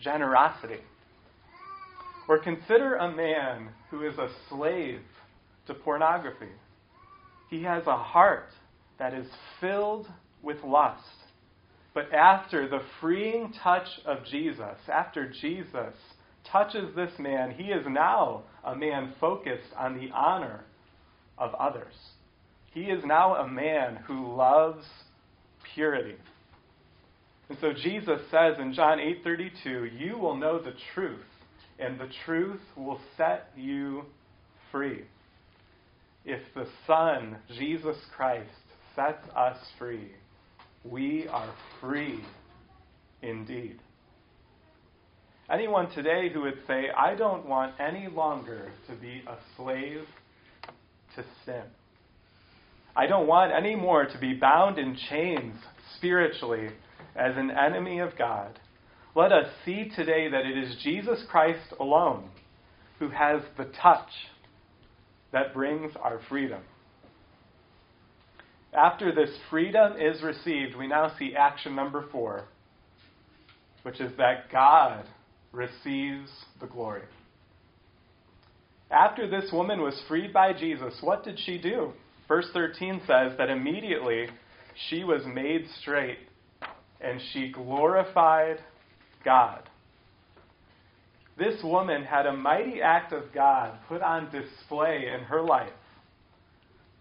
generosity. 0.00 0.80
Or 2.28 2.38
consider 2.38 2.96
a 2.96 3.14
man 3.14 3.68
who 3.90 4.06
is 4.06 4.16
a 4.18 4.28
slave 4.48 5.00
to 5.66 5.74
pornography. 5.74 6.50
He 7.50 7.62
has 7.62 7.86
a 7.86 7.96
heart 7.96 8.50
that 8.98 9.14
is 9.14 9.26
filled 9.60 10.08
with 10.42 10.62
lust. 10.64 11.02
But 11.96 12.12
after 12.12 12.68
the 12.68 12.82
freeing 13.00 13.54
touch 13.62 13.88
of 14.04 14.22
Jesus, 14.26 14.76
after 14.86 15.30
Jesus 15.30 15.94
touches 16.44 16.94
this 16.94 17.18
man, 17.18 17.52
he 17.52 17.68
is 17.68 17.86
now 17.88 18.42
a 18.62 18.76
man 18.76 19.14
focused 19.18 19.72
on 19.74 19.98
the 19.98 20.10
honor 20.14 20.66
of 21.38 21.54
others. 21.54 21.94
He 22.74 22.82
is 22.82 23.02
now 23.06 23.36
a 23.36 23.48
man 23.48 23.96
who 24.06 24.36
loves 24.36 24.84
purity. 25.74 26.16
And 27.48 27.56
so 27.62 27.72
Jesus 27.72 28.20
says 28.30 28.58
in 28.58 28.74
John 28.74 29.00
8:32, 29.00 29.86
"You 29.86 30.18
will 30.18 30.36
know 30.36 30.58
the 30.58 30.74
truth, 30.92 31.24
and 31.78 31.98
the 31.98 32.08
truth 32.26 32.60
will 32.76 33.00
set 33.16 33.50
you 33.56 34.04
free. 34.70 35.06
If 36.26 36.42
the 36.52 36.66
Son, 36.86 37.38
Jesus 37.48 38.04
Christ, 38.14 38.50
sets 38.94 39.26
us 39.30 39.56
free, 39.78 40.14
we 40.90 41.26
are 41.28 41.52
free 41.80 42.20
indeed. 43.22 43.78
Anyone 45.50 45.90
today 45.90 46.28
who 46.32 46.42
would 46.42 46.58
say, 46.66 46.86
I 46.96 47.14
don't 47.14 47.46
want 47.46 47.74
any 47.80 48.08
longer 48.08 48.70
to 48.88 48.96
be 48.96 49.22
a 49.26 49.36
slave 49.56 50.02
to 51.14 51.24
sin. 51.44 51.62
I 52.96 53.06
don't 53.06 53.26
want 53.26 53.52
any 53.52 53.76
more 53.76 54.06
to 54.06 54.18
be 54.18 54.34
bound 54.34 54.78
in 54.78 54.96
chains 55.08 55.56
spiritually 55.96 56.68
as 57.14 57.36
an 57.36 57.50
enemy 57.50 58.00
of 58.00 58.16
God 58.18 58.58
let 59.16 59.32
us 59.32 59.46
see 59.64 59.90
today 59.96 60.28
that 60.28 60.44
it 60.44 60.58
is 60.58 60.76
Jesus 60.84 61.24
Christ 61.30 61.72
alone 61.80 62.28
who 62.98 63.08
has 63.08 63.40
the 63.56 63.64
touch 63.64 64.10
that 65.32 65.54
brings 65.54 65.90
our 66.02 66.20
freedom. 66.28 66.60
After 68.76 69.10
this 69.10 69.30
freedom 69.48 69.94
is 69.98 70.22
received, 70.22 70.76
we 70.76 70.86
now 70.86 71.12
see 71.18 71.34
action 71.34 71.74
number 71.74 72.04
four, 72.12 72.44
which 73.82 74.00
is 74.00 74.12
that 74.18 74.52
God 74.52 75.06
receives 75.50 76.28
the 76.60 76.66
glory. 76.66 77.02
After 78.90 79.28
this 79.28 79.50
woman 79.50 79.80
was 79.80 79.98
freed 80.06 80.32
by 80.32 80.52
Jesus, 80.52 80.94
what 81.00 81.24
did 81.24 81.38
she 81.38 81.56
do? 81.58 81.92
Verse 82.28 82.46
13 82.52 83.00
says 83.06 83.32
that 83.38 83.48
immediately 83.48 84.26
she 84.88 85.04
was 85.04 85.22
made 85.24 85.66
straight 85.80 86.18
and 87.00 87.20
she 87.32 87.50
glorified 87.50 88.58
God. 89.24 89.62
This 91.38 91.62
woman 91.62 92.04
had 92.04 92.26
a 92.26 92.36
mighty 92.36 92.82
act 92.82 93.12
of 93.12 93.32
God 93.32 93.78
put 93.88 94.02
on 94.02 94.30
display 94.30 95.06
in 95.14 95.24
her 95.24 95.42
life. 95.42 95.72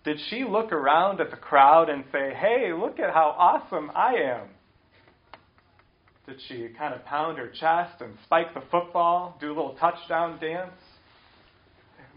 Did 0.06 0.20
she 0.30 0.44
look 0.44 0.72
around 0.72 1.20
at 1.20 1.32
the 1.32 1.38
crowd 1.38 1.90
and 1.90 2.04
say, 2.12 2.32
Hey, 2.36 2.72
look 2.72 3.00
at 3.00 3.12
how 3.12 3.36
awesome 3.38 3.92
I 3.96 4.14
am? 4.14 4.48
Did 6.28 6.40
she 6.48 6.70
kind 6.78 6.94
of 6.94 7.04
pound 7.06 7.40
her 7.40 7.50
chest 7.50 8.02
and 8.02 8.14
spike 8.24 8.54
the 8.54 8.62
football, 8.72 9.36
do 9.42 9.48
a 9.48 9.56
little 9.56 9.76
touchdown 9.80 10.40
dance? 10.40 10.72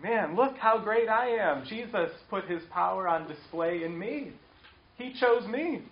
Man, 0.03 0.37
look 0.37 0.57
how 0.59 0.79
great 0.79 1.09
I 1.09 1.29
am. 1.29 1.65
Jesus 1.67 2.11
put 2.31 2.45
his 2.45 2.63
power 2.71 3.09
on 3.09 3.27
display 3.27 3.83
in 3.85 3.99
me. 3.99 4.33
He 4.97 5.15
chose 5.19 5.47
me. 5.49 5.83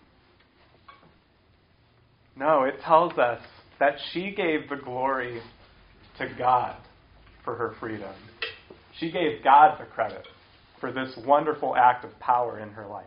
No, 2.36 2.64
it 2.64 2.80
tells 2.84 3.18
us 3.18 3.40
that 3.80 3.96
she 4.12 4.32
gave 4.36 4.68
the 4.68 4.76
glory 4.76 5.40
to 6.18 6.28
God 6.38 6.76
for 7.44 7.56
her 7.56 7.74
freedom. 7.80 8.14
She 8.98 9.10
gave 9.10 9.42
God 9.42 9.78
the 9.80 9.86
credit 9.86 10.26
for 10.80 10.92
this 10.92 11.16
wonderful 11.26 11.74
act 11.76 12.04
of 12.04 12.18
power 12.18 12.58
in 12.58 12.70
her 12.70 12.86
life. 12.86 13.06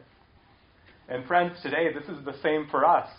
And 1.07 1.25
friends, 1.25 1.53
today 1.63 1.91
this 1.93 2.07
is 2.09 2.23
the 2.25 2.39
same 2.41 2.67
for 2.69 2.85
us. 2.85 3.09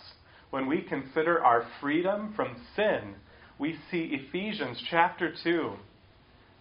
When 0.49 0.67
we 0.67 0.81
consider 0.81 1.43
our 1.43 1.65
freedom 1.79 2.33
from 2.35 2.55
sin, 2.75 3.15
we 3.59 3.77
see 3.89 4.09
Ephesians 4.11 4.81
chapter 4.89 5.33
2. 5.43 5.73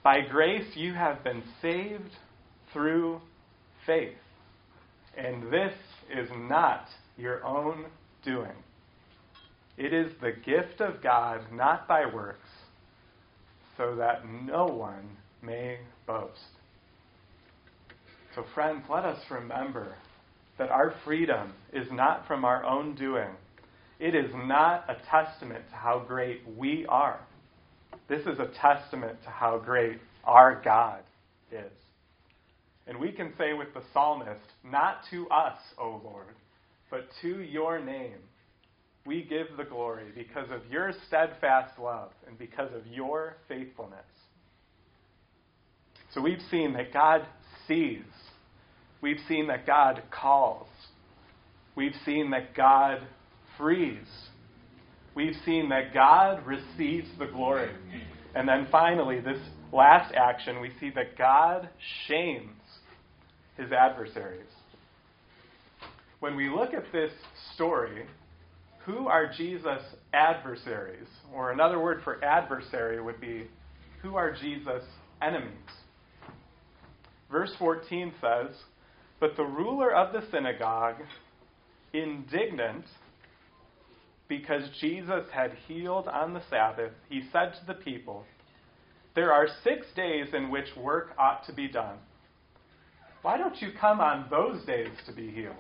By 0.03 0.21
grace 0.21 0.77
you 0.77 0.93
have 0.95 1.25
been 1.25 1.43
saved 1.61 2.11
through 2.73 3.21
faith. 3.87 4.17
And 5.17 5.53
this 5.53 5.75
is 6.15 6.29
not 6.35 6.87
your 7.17 7.45
own 7.45 7.87
doing. 8.25 8.57
It 9.77 9.93
is 9.93 10.13
the 10.21 10.33
gift 10.33 10.81
of 10.81 11.03
God, 11.03 11.41
not 11.53 11.89
by 11.89 12.07
works, 12.07 12.49
so 13.77 13.97
that 13.97 14.29
no 14.29 14.67
one 14.67 15.17
may 15.43 15.79
boast. 16.07 16.60
So, 18.35 18.45
friends, 18.55 18.85
let 18.89 19.05
us 19.05 19.19
remember 19.31 19.95
that 20.59 20.71
our 20.71 20.95
freedom 21.05 21.53
is 21.73 21.87
not 21.91 22.27
from 22.27 22.45
our 22.45 22.65
own 22.65 22.95
doing. 22.95 23.31
It 23.99 24.15
is 24.15 24.31
not 24.35 24.85
a 24.89 24.97
testament 25.11 25.65
to 25.71 25.77
how 25.77 26.05
great 26.07 26.43
we 26.57 26.87
are. 26.87 27.21
This 28.09 28.21
is 28.21 28.39
a 28.39 28.51
testament 28.61 29.23
to 29.25 29.31
how 29.31 29.59
great 29.59 29.99
our 30.25 30.61
God 30.63 31.01
is. 31.51 31.73
And 32.87 32.99
we 32.99 33.13
can 33.13 33.33
say 33.37 33.53
with 33.53 33.75
the 33.75 33.83
psalmist, 33.93 34.41
Not 34.65 34.99
to 35.11 35.29
us, 35.29 35.59
O 35.79 36.01
Lord, 36.05 36.35
but 36.91 37.07
to 37.23 37.41
your 37.41 37.79
name 37.79 38.19
we 39.07 39.23
give 39.23 39.57
the 39.57 39.65
glory 39.65 40.05
because 40.15 40.49
of 40.51 40.61
your 40.71 40.93
steadfast 41.07 41.79
love 41.79 42.11
and 42.27 42.39
because 42.39 42.71
of 42.75 42.87
your 42.87 43.37
faithfulness. 43.49 44.05
So 46.15 46.21
we've 46.21 46.43
seen 46.51 46.75
that 46.75 46.93
God 46.93 47.27
sees. 47.71 48.03
We've 49.01 49.21
seen 49.29 49.47
that 49.47 49.65
God 49.65 50.03
calls. 50.11 50.67
We've 51.77 51.95
seen 52.05 52.31
that 52.33 52.55
God 52.55 53.01
frees. 53.57 54.07
We've 55.15 55.37
seen 55.45 55.69
that 55.69 55.95
God 55.95 56.45
receives 56.45 57.09
the 57.19 57.27
glory. 57.27 57.71
And 58.35 58.49
then 58.49 58.67
finally, 58.71 59.21
this 59.21 59.39
last 59.73 60.13
action, 60.15 60.61
we 60.61 60.73
see 60.81 60.91
that 60.97 61.17
God 61.17 61.69
shames 62.09 62.51
his 63.57 63.71
adversaries. 63.73 64.51
When 66.19 66.37
we 66.37 66.51
look 66.51 66.75
at 66.75 66.85
this 66.93 67.13
story, 67.55 68.05
who 68.85 69.07
are 69.07 69.33
Jesus' 69.33 69.83
adversaries? 70.13 71.07
Or 71.33 71.53
another 71.53 71.79
word 71.79 72.01
for 72.03 72.23
adversary 72.25 73.01
would 73.01 73.21
be 73.21 73.47
who 74.03 74.17
are 74.17 74.33
Jesus' 74.33 74.85
enemies? 75.23 75.55
Verse 77.31 77.53
14 77.59 78.13
says, 78.21 78.57
But 79.21 79.37
the 79.37 79.45
ruler 79.45 79.95
of 79.95 80.13
the 80.13 80.29
synagogue, 80.31 80.97
indignant 81.93 82.85
because 84.29 84.63
Jesus 84.81 85.25
had 85.33 85.53
healed 85.67 86.09
on 86.09 86.35
the 86.35 86.43
Sabbath, 86.51 86.93
he 87.09 87.23
said 87.33 87.53
to 87.55 87.67
the 87.67 87.75
people, 87.75 88.25
There 89.15 89.33
are 89.33 89.49
six 89.63 89.87
days 89.95 90.29
in 90.33 90.51
which 90.51 90.77
work 90.77 91.11
ought 91.19 91.47
to 91.47 91.53
be 91.53 91.69
done. 91.69 91.99
Why 93.23 93.37
don't 93.37 93.61
you 93.61 93.71
come 93.79 94.01
on 94.01 94.27
those 94.31 94.65
days 94.65 94.89
to 95.07 95.13
be 95.13 95.31
healed 95.31 95.55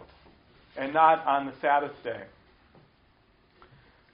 and 0.76 0.94
not 0.94 1.26
on 1.26 1.46
the 1.46 1.52
Sabbath 1.60 1.92
day? 2.02 2.22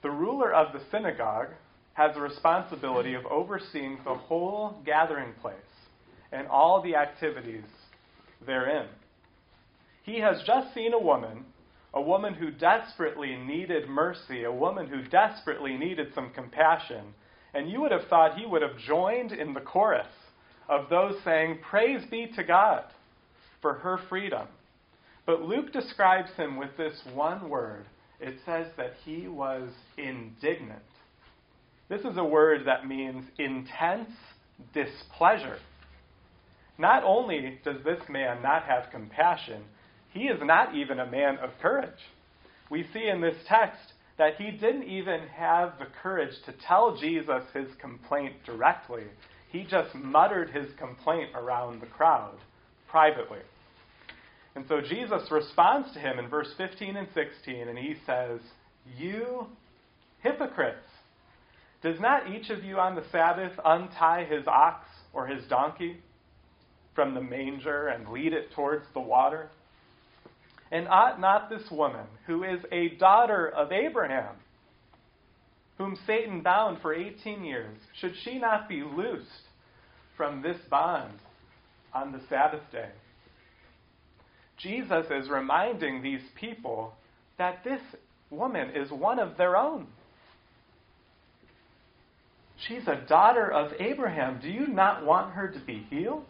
The 0.03 0.11
ruler 0.11 0.53
of 0.53 0.73
the 0.73 0.81
synagogue 0.91 1.49
has 1.93 2.13
the 2.13 2.21
responsibility 2.21 3.13
of 3.13 3.25
overseeing 3.25 3.99
the 4.03 4.13
whole 4.13 4.81
gathering 4.85 5.33
place 5.41 5.55
and 6.31 6.47
all 6.47 6.81
the 6.81 6.95
activities 6.95 7.63
therein. 8.45 8.87
He 10.03 10.19
has 10.19 10.41
just 10.45 10.73
seen 10.73 10.93
a 10.93 10.99
woman, 10.99 11.45
a 11.93 12.01
woman 12.01 12.33
who 12.33 12.51
desperately 12.51 13.35
needed 13.35 13.89
mercy, 13.89 14.43
a 14.43 14.51
woman 14.51 14.87
who 14.87 15.03
desperately 15.03 15.77
needed 15.77 16.13
some 16.13 16.31
compassion, 16.33 17.13
and 17.53 17.69
you 17.69 17.81
would 17.81 17.91
have 17.91 18.07
thought 18.09 18.37
he 18.37 18.45
would 18.45 18.61
have 18.61 18.77
joined 18.77 19.31
in 19.31 19.53
the 19.53 19.61
chorus 19.61 20.07
of 20.69 20.89
those 20.89 21.15
saying, 21.23 21.59
Praise 21.69 22.01
be 22.09 22.27
to 22.35 22.43
God 22.43 22.83
for 23.61 23.73
her 23.73 23.99
freedom. 24.09 24.47
But 25.25 25.41
Luke 25.41 25.73
describes 25.73 26.31
him 26.37 26.57
with 26.57 26.75
this 26.77 27.01
one 27.13 27.49
word. 27.49 27.85
It 28.19 28.35
says 28.45 28.67
that 28.77 28.93
he 29.03 29.27
was 29.27 29.69
indignant. 29.97 30.81
This 31.89 32.01
is 32.01 32.17
a 32.17 32.23
word 32.23 32.61
that 32.65 32.87
means 32.87 33.25
intense 33.37 34.09
displeasure. 34.73 35.59
Not 36.77 37.03
only 37.03 37.59
does 37.63 37.83
this 37.83 38.01
man 38.09 38.41
not 38.41 38.63
have 38.63 38.91
compassion, 38.91 39.63
he 40.13 40.25
is 40.25 40.39
not 40.41 40.75
even 40.75 40.99
a 40.99 41.09
man 41.09 41.37
of 41.37 41.51
courage. 41.61 41.89
We 42.69 42.85
see 42.93 43.07
in 43.07 43.21
this 43.21 43.37
text 43.47 43.93
that 44.17 44.35
he 44.37 44.51
didn't 44.51 44.83
even 44.83 45.21
have 45.35 45.73
the 45.79 45.87
courage 46.01 46.33
to 46.45 46.53
tell 46.67 46.97
Jesus 46.97 47.43
his 47.53 47.67
complaint 47.79 48.33
directly. 48.45 49.03
He 49.51 49.63
just 49.63 49.93
muttered 49.95 50.49
his 50.49 50.67
complaint 50.77 51.29
around 51.35 51.81
the 51.81 51.87
crowd 51.87 52.37
privately. 52.89 53.39
And 54.55 54.65
so 54.67 54.81
Jesus 54.81 55.29
responds 55.29 55.93
to 55.93 55.99
him 55.99 56.17
in 56.17 56.29
verse 56.29 56.49
15 56.57 56.97
and 56.97 57.07
16, 57.13 57.67
and 57.67 57.77
he 57.77 57.95
says, 58.05 58.39
You 58.97 59.47
hypocrites! 60.19 60.77
Does 61.83 61.99
not 61.99 62.31
each 62.31 62.49
of 62.49 62.63
you 62.63 62.77
on 62.77 62.95
the 62.95 63.03
Sabbath 63.11 63.51
untie 63.63 64.25
his 64.25 64.47
ox 64.47 64.87
or 65.13 65.27
his 65.27 65.45
donkey 65.47 65.97
from 66.97 67.13
the 67.13 67.21
manger 67.21 67.89
and 67.89 68.09
lead 68.09 68.33
it 68.33 68.51
towards 68.55 68.83
the 68.95 68.99
water? 68.99 69.51
And 70.71 70.87
ought 70.87 71.21
not 71.21 71.47
this 71.47 71.69
woman, 71.69 72.07
who 72.25 72.43
is 72.43 72.59
a 72.71 72.89
daughter 72.97 73.47
of 73.47 73.71
Abraham, 73.71 74.33
whom 75.77 75.95
Satan 76.07 76.41
bound 76.41 76.79
for 76.81 76.95
18 76.95 77.45
years, 77.45 77.77
should 78.01 78.13
she 78.23 78.39
not 78.39 78.67
be 78.67 78.81
loosed 78.81 79.45
from 80.17 80.41
this 80.41 80.57
bond 80.71 81.13
on 81.93 82.11
the 82.11 82.19
Sabbath 82.29 82.63
day? 82.71 82.89
Jesus 84.57 85.05
is 85.11 85.29
reminding 85.29 86.01
these 86.01 86.23
people 86.33 86.95
that 87.37 87.63
this 87.63 87.81
woman 88.31 88.71
is 88.75 88.89
one 88.89 89.19
of 89.19 89.37
their 89.37 89.55
own. 89.55 89.85
She's 92.67 92.87
a 92.87 93.05
daughter 93.07 93.51
of 93.51 93.71
Abraham. 93.79 94.39
Do 94.41 94.49
you 94.49 94.65
not 94.65 95.05
want 95.05 95.33
her 95.33 95.47
to 95.47 95.59
be 95.59 95.85
healed? 95.91 96.25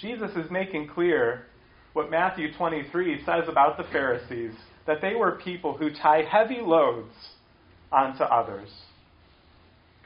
Jesus 0.00 0.30
is 0.36 0.50
making 0.50 0.88
clear 0.88 1.46
what 1.92 2.10
Matthew 2.10 2.52
23 2.54 3.24
says 3.24 3.44
about 3.48 3.76
the 3.76 3.84
Pharisees 3.92 4.54
that 4.86 5.00
they 5.02 5.14
were 5.14 5.40
people 5.44 5.76
who 5.76 5.90
tie 5.90 6.22
heavy 6.22 6.60
loads 6.60 7.14
onto 7.92 8.22
others. 8.22 8.68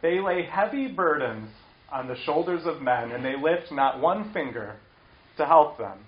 They 0.03 0.21
lay 0.21 0.47
heavy 0.51 0.89
burdens 0.89 1.51
on 1.91 2.09
the 2.09 2.17
shoulders 2.25 2.63
of 2.65 2.83
men, 2.83 3.13
and 3.13 3.25
they 3.25 3.37
lift 3.37 3.71
not 3.71 4.01
one 4.01 4.33
finger 4.33 4.77
to 5.37 5.47
help 5.47 5.79
them 5.79 5.99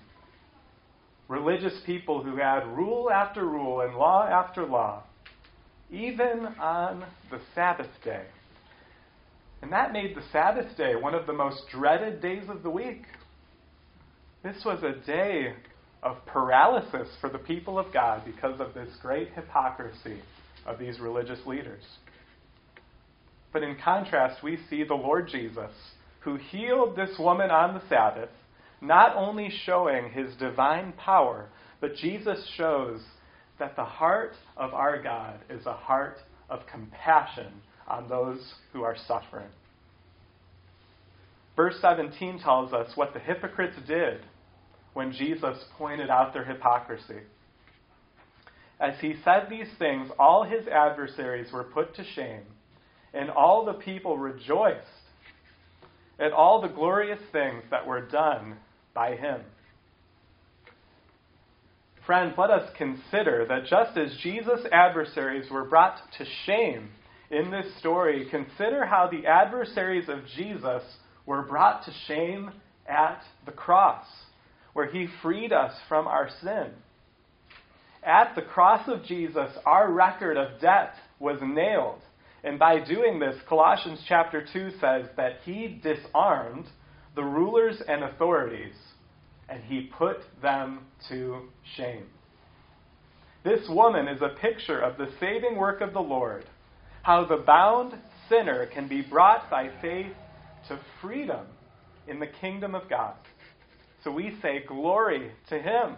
religious 1.27 1.73
people 1.85 2.23
who 2.23 2.37
had 2.37 2.65
rule 2.67 3.11
after 3.11 3.45
rule 3.45 3.81
and 3.81 3.95
law 3.95 4.25
after 4.27 4.65
law, 4.65 5.03
even 5.91 6.45
on 6.59 7.05
the 7.29 7.39
Sabbath 7.53 7.89
day. 8.03 8.25
And 9.61 9.71
that 9.71 9.91
made 9.91 10.15
the 10.15 10.23
Sabbath 10.31 10.77
day 10.77 10.95
one 10.95 11.15
of 11.15 11.25
the 11.25 11.33
most 11.33 11.63
dreaded 11.71 12.21
days 12.21 12.43
of 12.47 12.63
the 12.63 12.69
week. 12.69 13.03
This 14.43 14.63
was 14.63 14.83
a 14.83 15.05
day 15.05 15.53
of 16.03 16.25
paralysis 16.25 17.07
for 17.19 17.29
the 17.29 17.39
people 17.39 17.79
of 17.79 17.91
God 17.91 18.23
because 18.25 18.59
of 18.59 18.73
this 18.73 18.89
great 19.01 19.33
hypocrisy 19.33 20.21
of 20.65 20.77
these 20.77 20.99
religious 20.99 21.39
leaders. 21.45 21.83
But 23.51 23.63
in 23.63 23.77
contrast, 23.83 24.43
we 24.43 24.59
see 24.69 24.83
the 24.83 24.93
Lord 24.93 25.27
Jesus, 25.29 25.71
who 26.19 26.35
healed 26.35 26.95
this 26.95 27.17
woman 27.17 27.49
on 27.49 27.73
the 27.73 27.87
Sabbath, 27.89 28.29
not 28.79 29.15
only 29.15 29.49
showing 29.65 30.11
his 30.11 30.35
divine 30.35 30.93
power, 30.93 31.49
but 31.81 31.95
Jesus 31.95 32.47
shows 32.55 33.01
that 33.59 33.75
the 33.75 33.85
heart 33.85 34.33
of 34.55 34.73
our 34.73 35.01
God 35.01 35.39
is 35.49 35.65
a 35.65 35.73
heart 35.73 36.17
of 36.49 36.67
compassion 36.71 37.51
on 37.87 38.07
those 38.07 38.53
who 38.71 38.83
are 38.83 38.97
suffering. 39.07 39.49
Verse 41.57 41.75
17 41.81 42.39
tells 42.39 42.71
us 42.71 42.95
what 42.95 43.13
the 43.13 43.19
hypocrites 43.19 43.75
did 43.87 44.21
when 44.93 45.11
Jesus 45.11 45.57
pointed 45.77 46.09
out 46.09 46.31
their 46.31 46.45
hypocrisy. 46.45 47.21
As 48.79 48.93
he 49.01 49.15
said 49.25 49.47
these 49.49 49.67
things, 49.79 50.11
all 50.19 50.43
his 50.43 50.67
adversaries 50.67 51.51
were 51.51 51.63
put 51.63 51.95
to 51.95 52.03
shame, 52.15 52.43
and 53.11 53.31
all 53.31 53.65
the 53.65 53.73
people 53.73 54.19
rejoiced 54.19 54.85
at 56.19 56.31
all 56.31 56.61
the 56.61 56.67
glorious 56.67 57.19
things 57.31 57.63
that 57.71 57.87
were 57.87 58.05
done 58.05 58.57
by 58.93 59.15
him. 59.15 59.41
Friends, 62.05 62.35
let 62.37 62.51
us 62.51 62.69
consider 62.77 63.45
that 63.49 63.65
just 63.65 63.97
as 63.97 64.15
Jesus' 64.21 64.65
adversaries 64.71 65.49
were 65.49 65.65
brought 65.65 65.97
to 66.19 66.25
shame 66.45 66.89
in 67.31 67.49
this 67.49 67.65
story, 67.79 68.27
consider 68.29 68.85
how 68.85 69.09
the 69.11 69.27
adversaries 69.27 70.07
of 70.07 70.19
Jesus 70.35 70.83
were 71.27 71.43
brought 71.43 71.85
to 71.85 71.91
shame 72.07 72.49
at 72.87 73.21
the 73.45 73.51
cross, 73.51 74.05
where 74.73 74.89
he 74.89 75.07
freed 75.21 75.53
us 75.53 75.73
from 75.87 76.07
our 76.07 76.29
sin. 76.41 76.71
At 78.03 78.33
the 78.35 78.41
cross 78.41 78.87
of 78.87 79.03
Jesus, 79.03 79.51
our 79.65 79.91
record 79.91 80.37
of 80.37 80.59
debt 80.59 80.93
was 81.19 81.37
nailed. 81.43 81.99
And 82.43 82.57
by 82.57 82.79
doing 82.79 83.19
this, 83.19 83.35
Colossians 83.47 83.99
chapter 84.07 84.45
2 84.53 84.71
says 84.79 85.07
that 85.17 85.39
he 85.43 85.79
disarmed 85.83 86.67
the 87.15 87.23
rulers 87.23 87.81
and 87.87 88.03
authorities 88.03 88.75
and 89.49 89.63
he 89.63 89.89
put 89.97 90.17
them 90.41 90.79
to 91.09 91.41
shame. 91.75 92.05
This 93.43 93.67
woman 93.69 94.07
is 94.07 94.21
a 94.21 94.39
picture 94.39 94.79
of 94.79 94.97
the 94.97 95.09
saving 95.19 95.55
work 95.57 95.81
of 95.81 95.93
the 95.93 95.99
Lord, 95.99 96.45
how 97.01 97.25
the 97.25 97.37
bound 97.37 97.93
sinner 98.29 98.65
can 98.65 98.87
be 98.87 99.01
brought 99.01 99.49
by 99.49 99.69
faith 99.81 100.13
to 100.67 100.79
freedom 101.01 101.45
in 102.07 102.19
the 102.19 102.27
kingdom 102.27 102.75
of 102.75 102.89
God. 102.89 103.15
So 104.03 104.11
we 104.11 104.37
say, 104.41 104.63
Glory 104.67 105.31
to 105.49 105.59
Him 105.59 105.95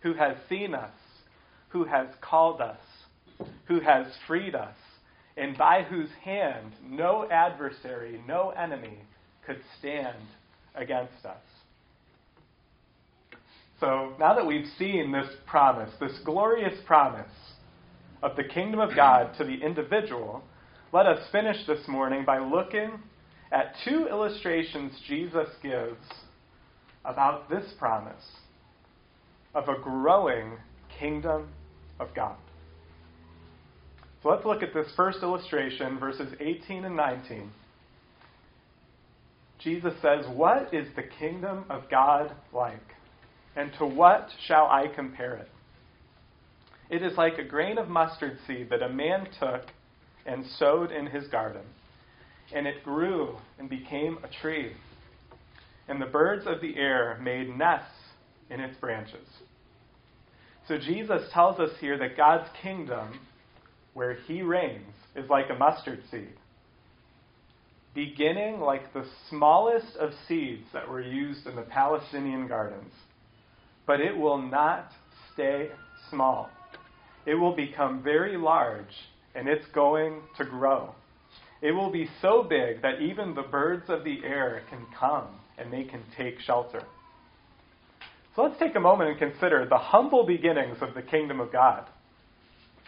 who 0.00 0.14
has 0.14 0.36
seen 0.48 0.74
us, 0.74 0.92
who 1.68 1.84
has 1.84 2.08
called 2.20 2.60
us, 2.60 2.80
who 3.66 3.80
has 3.80 4.06
freed 4.26 4.54
us, 4.54 4.76
and 5.36 5.56
by 5.56 5.82
whose 5.82 6.10
hand 6.22 6.72
no 6.86 7.26
adversary, 7.30 8.20
no 8.28 8.50
enemy 8.50 8.98
could 9.46 9.60
stand 9.78 10.16
against 10.74 11.24
us. 11.24 11.40
So 13.80 14.14
now 14.20 14.34
that 14.34 14.46
we've 14.46 14.68
seen 14.78 15.10
this 15.10 15.28
promise, 15.46 15.90
this 16.00 16.18
glorious 16.24 16.78
promise 16.86 17.32
of 18.22 18.36
the 18.36 18.44
kingdom 18.44 18.80
of 18.80 18.94
God 18.94 19.36
to 19.38 19.44
the 19.44 19.62
individual, 19.62 20.42
let 20.92 21.06
us 21.06 21.26
finish 21.32 21.66
this 21.66 21.88
morning 21.88 22.24
by 22.24 22.38
looking 22.38 22.92
at 23.54 23.72
two 23.84 24.08
illustrations 24.08 24.92
Jesus 25.06 25.48
gives 25.62 25.96
about 27.04 27.48
this 27.48 27.64
promise 27.78 28.24
of 29.54 29.68
a 29.68 29.80
growing 29.80 30.54
kingdom 30.98 31.48
of 32.00 32.08
God. 32.16 32.36
So 34.22 34.30
let's 34.30 34.44
look 34.44 34.62
at 34.62 34.74
this 34.74 34.88
first 34.96 35.18
illustration, 35.22 36.00
verses 36.00 36.34
18 36.40 36.84
and 36.84 36.96
19. 36.96 37.50
Jesus 39.62 39.94
says, 40.02 40.26
What 40.34 40.74
is 40.74 40.88
the 40.96 41.04
kingdom 41.20 41.64
of 41.70 41.82
God 41.88 42.32
like? 42.52 42.80
And 43.54 43.70
to 43.78 43.86
what 43.86 44.30
shall 44.48 44.66
I 44.66 44.88
compare 44.92 45.36
it? 45.36 45.48
It 46.90 47.02
is 47.02 47.16
like 47.16 47.38
a 47.38 47.44
grain 47.44 47.78
of 47.78 47.88
mustard 47.88 48.38
seed 48.46 48.70
that 48.70 48.82
a 48.82 48.88
man 48.88 49.28
took 49.38 49.62
and 50.26 50.44
sowed 50.58 50.90
in 50.90 51.06
his 51.06 51.28
garden. 51.28 51.62
And 52.54 52.66
it 52.66 52.84
grew 52.84 53.36
and 53.58 53.68
became 53.68 54.18
a 54.22 54.28
tree. 54.40 54.72
And 55.88 56.00
the 56.00 56.06
birds 56.06 56.46
of 56.46 56.60
the 56.60 56.76
air 56.76 57.18
made 57.20 57.54
nests 57.58 57.90
in 58.48 58.60
its 58.60 58.76
branches. 58.78 59.26
So 60.66 60.78
Jesus 60.78 61.22
tells 61.32 61.60
us 61.60 61.70
here 61.80 61.98
that 61.98 62.16
God's 62.16 62.48
kingdom, 62.62 63.20
where 63.92 64.14
he 64.14 64.40
reigns, 64.40 64.94
is 65.14 65.28
like 65.28 65.50
a 65.50 65.54
mustard 65.54 66.02
seed. 66.10 66.32
Beginning 67.94 68.60
like 68.60 68.92
the 68.92 69.04
smallest 69.28 69.96
of 69.96 70.12
seeds 70.26 70.64
that 70.72 70.88
were 70.88 71.02
used 71.02 71.46
in 71.46 71.54
the 71.54 71.62
Palestinian 71.62 72.48
gardens. 72.48 72.92
But 73.86 74.00
it 74.00 74.16
will 74.16 74.40
not 74.40 74.90
stay 75.32 75.68
small. 76.10 76.50
It 77.26 77.34
will 77.34 77.54
become 77.54 78.02
very 78.02 78.36
large 78.36 78.94
and 79.34 79.48
it's 79.48 79.66
going 79.74 80.22
to 80.38 80.44
grow. 80.44 80.94
It 81.62 81.72
will 81.72 81.90
be 81.90 82.08
so 82.20 82.42
big 82.42 82.82
that 82.82 83.00
even 83.00 83.34
the 83.34 83.42
birds 83.42 83.84
of 83.88 84.04
the 84.04 84.18
air 84.24 84.62
can 84.68 84.86
come 84.98 85.28
and 85.58 85.72
they 85.72 85.84
can 85.84 86.02
take 86.16 86.40
shelter. 86.40 86.82
So 88.34 88.42
let's 88.42 88.58
take 88.58 88.74
a 88.74 88.80
moment 88.80 89.10
and 89.10 89.18
consider 89.18 89.66
the 89.68 89.78
humble 89.78 90.26
beginnings 90.26 90.78
of 90.80 90.94
the 90.94 91.02
kingdom 91.02 91.40
of 91.40 91.52
God. 91.52 91.86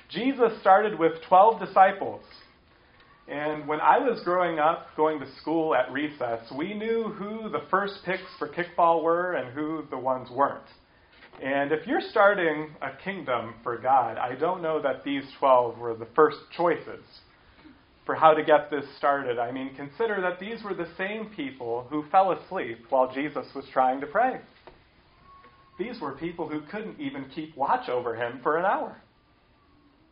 Jesus 0.09 0.61
started 0.61 0.99
with 0.99 1.13
12 1.29 1.61
disciples. 1.61 2.23
And 3.29 3.67
when 3.67 3.81
I 3.81 3.99
was 3.99 4.21
growing 4.25 4.59
up, 4.59 4.87
going 4.97 5.19
to 5.21 5.27
school 5.41 5.75
at 5.75 5.91
recess, 5.91 6.41
we 6.57 6.75
knew 6.75 7.05
who 7.05 7.49
the 7.49 7.63
first 7.71 7.95
picks 8.05 8.23
for 8.39 8.49
kickball 8.49 9.03
were 9.03 9.35
and 9.35 9.53
who 9.53 9.85
the 9.91 9.99
ones 9.99 10.29
weren't. 10.31 10.67
And 11.43 11.73
if 11.73 11.87
you're 11.87 12.01
starting 12.11 12.75
a 12.81 13.03
kingdom 13.03 13.55
for 13.63 13.79
God, 13.79 14.17
I 14.17 14.35
don't 14.37 14.63
know 14.63 14.81
that 14.81 15.05
these 15.05 15.25
12 15.39 15.79
were 15.79 15.95
the 15.95 16.09
first 16.15 16.39
choices 16.57 17.05
for 18.07 18.15
how 18.15 18.33
to 18.33 18.45
get 18.45 18.71
this 18.71 18.85
started. 18.97 19.39
I 19.39 19.51
mean, 19.51 19.75
consider 19.75 20.21
that 20.23 20.39
these 20.39 20.63
were 20.63 20.75
the 20.75 20.89
same 20.97 21.27
people 21.37 21.87
who 21.91 22.05
fell 22.11 22.33
asleep 22.33 22.87
while 22.89 23.13
Jesus 23.13 23.47
was 23.55 23.65
trying 23.73 24.01
to 24.01 24.07
pray. 24.07 24.41
These 25.79 26.01
were 26.01 26.13
people 26.13 26.49
who 26.49 26.63
couldn't 26.71 27.01
even 27.01 27.27
keep 27.35 27.57
watch 27.57 27.89
over 27.89 28.15
him 28.15 28.41
for 28.43 28.57
an 28.57 28.65
hour. 28.65 28.97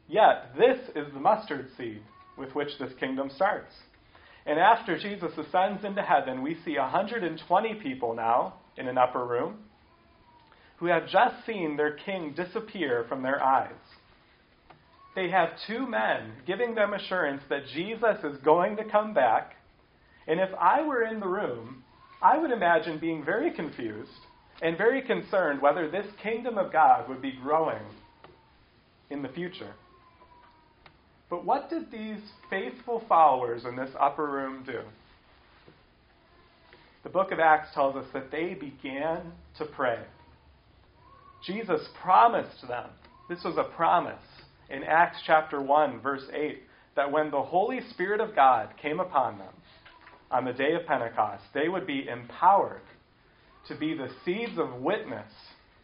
Yet, 0.09 0.51
this 0.59 0.79
is 0.95 1.13
the 1.15 1.21
mustard 1.21 1.69
seed 1.79 2.03
with 2.37 2.55
which 2.55 2.69
this 2.79 2.93
kingdom 3.01 3.31
starts. 3.35 3.73
And 4.45 4.59
after 4.59 4.99
Jesus 4.99 5.33
ascends 5.39 5.85
into 5.85 6.03
heaven, 6.03 6.43
we 6.43 6.59
see 6.65 6.77
120 6.77 7.75
people 7.77 8.15
now 8.15 8.55
in 8.77 8.89
an 8.89 8.99
upper 8.99 9.25
room 9.25 9.59
who 10.79 10.87
have 10.87 11.09
just 11.09 11.47
seen 11.47 11.77
their 11.77 11.97
king 11.97 12.35
disappear 12.37 13.07
from 13.09 13.23
their 13.23 13.43
eyes. 13.43 13.71
They 15.15 15.31
have 15.31 15.51
two 15.67 15.87
men 15.87 16.33
giving 16.47 16.75
them 16.75 16.93
assurance 16.93 17.43
that 17.49 17.67
Jesus 17.73 18.17
is 18.25 18.37
going 18.45 18.77
to 18.77 18.85
come 18.85 19.15
back. 19.15 19.55
And 20.27 20.41
if 20.41 20.51
I 20.61 20.83
were 20.83 21.05
in 21.05 21.21
the 21.21 21.29
room, 21.29 21.85
I 22.23 22.39
would 22.39 22.51
imagine 22.51 22.99
being 22.99 23.25
very 23.25 23.53
confused 23.53 24.11
and 24.63 24.79
very 24.79 25.03
concerned 25.03 25.61
whether 25.61 25.91
this 25.91 26.07
kingdom 26.23 26.59
of 26.59 26.73
God 26.73 27.09
would 27.09 27.23
be 27.23 27.33
growing 27.33 27.83
in 29.11 29.23
the 29.23 29.29
future. 29.29 29.75
But 31.31 31.45
what 31.45 31.71
did 31.71 31.91
these 31.91 32.21
faithful 32.51 33.03
followers 33.09 33.65
in 33.65 33.77
this 33.77 33.91
upper 34.01 34.27
room 34.27 34.65
do? 34.67 34.81
The 37.03 37.11
book 37.11 37.33
of 37.33 37.39
Acts 37.39 37.75
tells 37.75 37.97
us 37.97 38.07
that 38.15 38.31
they 38.31 38.55
began 38.55 39.33
to 39.59 39.65
pray. 39.67 39.99
Jesus 41.47 41.87
promised 42.03 42.67
them, 42.67 42.89
this 43.29 43.45
was 43.45 43.57
a 43.59 43.75
promise 43.77 44.23
in 44.75 44.83
Acts 44.83 45.19
chapter 45.27 45.63
1, 45.63 46.01
verse 46.01 46.25
8, 46.33 46.63
that 46.97 47.13
when 47.13 47.31
the 47.31 47.43
Holy 47.43 47.81
Spirit 47.91 48.21
of 48.21 48.35
God 48.35 48.71
came 48.81 48.99
upon 48.99 49.39
them 49.39 49.55
on 50.31 50.45
the 50.45 50.53
day 50.53 50.75
of 50.75 50.87
Pentecost, 50.87 51.45
they 51.55 51.69
would 51.69 51.87
be 51.87 52.09
empowered 52.09 52.83
to 53.69 53.77
be 53.77 53.95
the 53.95 54.09
seeds 54.25 54.59
of 54.59 54.81
witness 54.81 55.31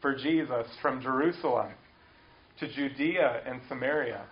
for 0.00 0.14
Jesus 0.16 0.66
from 0.82 1.00
Jerusalem 1.00 1.72
to 2.58 2.72
Judea 2.72 3.42
and 3.46 3.60
Samaria 3.68 4.22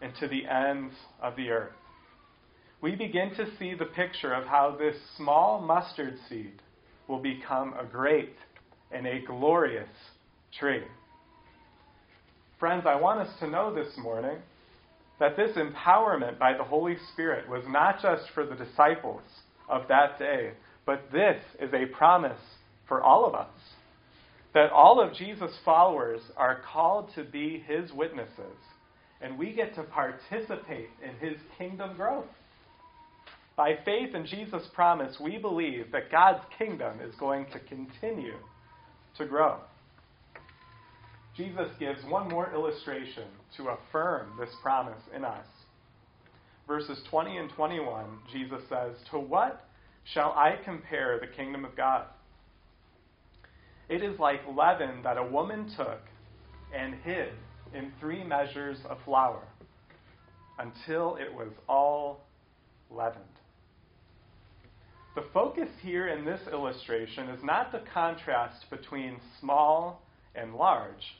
and 0.00 0.12
to 0.20 0.28
the 0.28 0.46
ends 0.46 0.94
of 1.22 1.36
the 1.36 1.50
earth. 1.50 1.72
We 2.80 2.94
begin 2.94 3.34
to 3.36 3.46
see 3.58 3.74
the 3.74 3.86
picture 3.86 4.32
of 4.32 4.44
how 4.46 4.76
this 4.78 4.96
small 5.16 5.60
mustard 5.60 6.16
seed 6.28 6.62
will 7.08 7.20
become 7.20 7.74
a 7.74 7.84
great 7.84 8.36
and 8.90 9.06
a 9.06 9.20
glorious 9.26 9.88
tree. 10.58 10.84
Friends, 12.58 12.86
I 12.86 12.96
want 12.96 13.20
us 13.20 13.32
to 13.38 13.46
know 13.46 13.72
this 13.72 13.96
morning 13.98 14.38
that 15.20 15.36
this 15.36 15.56
empowerment 15.56 16.40
by 16.40 16.56
the 16.56 16.64
Holy 16.64 16.96
Spirit 17.12 17.48
was 17.48 17.62
not 17.68 18.02
just 18.02 18.24
for 18.34 18.44
the 18.44 18.56
disciples 18.56 19.22
of 19.68 19.82
that 19.86 20.18
day, 20.18 20.50
but 20.84 21.04
this 21.12 21.40
is 21.60 21.72
a 21.72 21.86
promise 21.86 22.40
for 22.88 23.00
all 23.00 23.24
of 23.24 23.36
us. 23.36 23.54
That 24.54 24.72
all 24.72 25.00
of 25.00 25.14
Jesus' 25.14 25.56
followers 25.64 26.20
are 26.36 26.62
called 26.72 27.10
to 27.14 27.22
be 27.22 27.62
his 27.64 27.92
witnesses, 27.92 28.58
and 29.20 29.38
we 29.38 29.52
get 29.52 29.76
to 29.76 29.84
participate 29.84 30.88
in 31.00 31.28
his 31.28 31.38
kingdom 31.58 31.96
growth. 31.96 32.26
By 33.56 33.78
faith 33.84 34.16
in 34.16 34.26
Jesus' 34.26 34.66
promise, 34.74 35.16
we 35.20 35.38
believe 35.38 35.92
that 35.92 36.10
God's 36.10 36.44
kingdom 36.58 36.98
is 37.08 37.14
going 37.20 37.46
to 37.52 37.60
continue 37.60 38.38
to 39.16 39.26
grow. 39.26 39.58
Jesus 41.38 41.68
gives 41.78 42.04
one 42.08 42.28
more 42.28 42.52
illustration 42.52 43.28
to 43.56 43.68
affirm 43.68 44.32
this 44.40 44.50
promise 44.60 45.00
in 45.14 45.24
us. 45.24 45.46
Verses 46.66 46.98
20 47.08 47.36
and 47.36 47.50
21, 47.50 48.04
Jesus 48.32 48.60
says, 48.68 48.96
To 49.12 49.20
what 49.20 49.64
shall 50.12 50.32
I 50.32 50.56
compare 50.64 51.20
the 51.20 51.28
kingdom 51.28 51.64
of 51.64 51.76
God? 51.76 52.06
It 53.88 54.02
is 54.02 54.18
like 54.18 54.40
leaven 54.52 55.00
that 55.04 55.16
a 55.16 55.22
woman 55.22 55.72
took 55.76 56.00
and 56.76 56.94
hid 57.04 57.30
in 57.72 57.92
three 58.00 58.24
measures 58.24 58.78
of 58.90 58.98
flour 59.04 59.44
until 60.58 61.16
it 61.16 61.32
was 61.32 61.52
all 61.68 62.24
leavened. 62.90 63.22
The 65.14 65.24
focus 65.32 65.68
here 65.82 66.08
in 66.08 66.24
this 66.24 66.40
illustration 66.50 67.28
is 67.28 67.44
not 67.44 67.70
the 67.70 67.82
contrast 67.94 68.68
between 68.70 69.20
small 69.40 70.02
and 70.34 70.54
large, 70.54 71.16